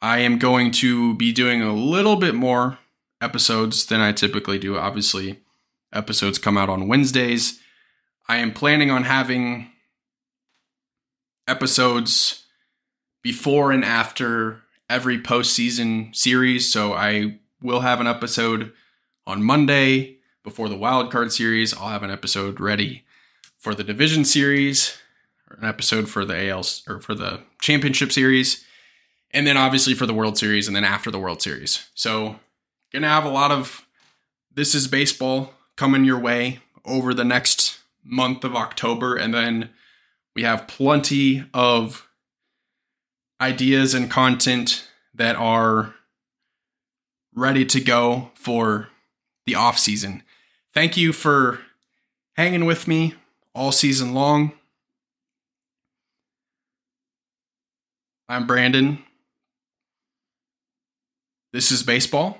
I 0.00 0.18
am 0.18 0.38
going 0.38 0.70
to 0.72 1.14
be 1.16 1.32
doing 1.32 1.62
a 1.62 1.74
little 1.74 2.16
bit 2.16 2.34
more 2.34 2.78
episodes 3.20 3.86
than 3.86 4.00
I 4.00 4.12
typically 4.12 4.58
do. 4.58 4.76
Obviously, 4.76 5.40
episodes 5.92 6.38
come 6.38 6.56
out 6.56 6.68
on 6.68 6.88
Wednesdays. 6.88 7.60
I 8.28 8.36
am 8.36 8.52
planning 8.52 8.90
on 8.90 9.04
having 9.04 9.70
episodes 11.48 12.44
before 13.22 13.72
and 13.72 13.84
after 13.84 14.62
every 14.88 15.18
postseason 15.18 16.14
series. 16.14 16.72
So 16.72 16.92
I 16.92 17.38
will 17.62 17.80
have 17.80 18.00
an 18.00 18.06
episode 18.06 18.72
on 19.26 19.42
Monday 19.42 20.18
before 20.42 20.68
the 20.68 20.76
wild 20.76 21.10
card 21.10 21.32
series. 21.32 21.74
I'll 21.74 21.88
have 21.88 22.02
an 22.02 22.10
episode 22.10 22.60
ready 22.60 23.04
for 23.58 23.74
the 23.74 23.84
division 23.84 24.24
series, 24.24 24.96
or 25.50 25.56
an 25.56 25.64
episode 25.64 26.08
for 26.08 26.24
the 26.24 26.48
AL 26.48 26.64
or 26.88 27.00
for 27.00 27.14
the 27.14 27.40
championship 27.60 28.10
series, 28.10 28.64
and 29.32 29.46
then 29.46 29.56
obviously 29.56 29.92
for 29.92 30.06
the 30.06 30.14
World 30.14 30.38
Series, 30.38 30.66
and 30.66 30.74
then 30.74 30.84
after 30.84 31.10
the 31.10 31.18
World 31.18 31.42
Series. 31.42 31.90
So 31.94 32.36
Gonna 32.92 33.08
have 33.08 33.24
a 33.24 33.30
lot 33.30 33.52
of 33.52 33.86
this 34.52 34.74
is 34.74 34.88
baseball 34.88 35.54
coming 35.76 36.04
your 36.04 36.18
way 36.18 36.58
over 36.84 37.14
the 37.14 37.24
next 37.24 37.78
month 38.04 38.44
of 38.44 38.56
October. 38.56 39.16
And 39.16 39.32
then 39.32 39.70
we 40.34 40.42
have 40.42 40.66
plenty 40.66 41.44
of 41.54 42.08
ideas 43.40 43.94
and 43.94 44.10
content 44.10 44.88
that 45.14 45.36
are 45.36 45.94
ready 47.34 47.64
to 47.64 47.80
go 47.80 48.30
for 48.34 48.88
the 49.46 49.54
off 49.54 49.78
season. 49.78 50.22
Thank 50.74 50.96
you 50.96 51.12
for 51.12 51.60
hanging 52.34 52.64
with 52.64 52.88
me 52.88 53.14
all 53.54 53.72
season 53.72 54.14
long. 54.14 54.52
I'm 58.28 58.46
Brandon. 58.46 59.02
This 61.52 61.72
is 61.72 61.82
baseball. 61.82 62.39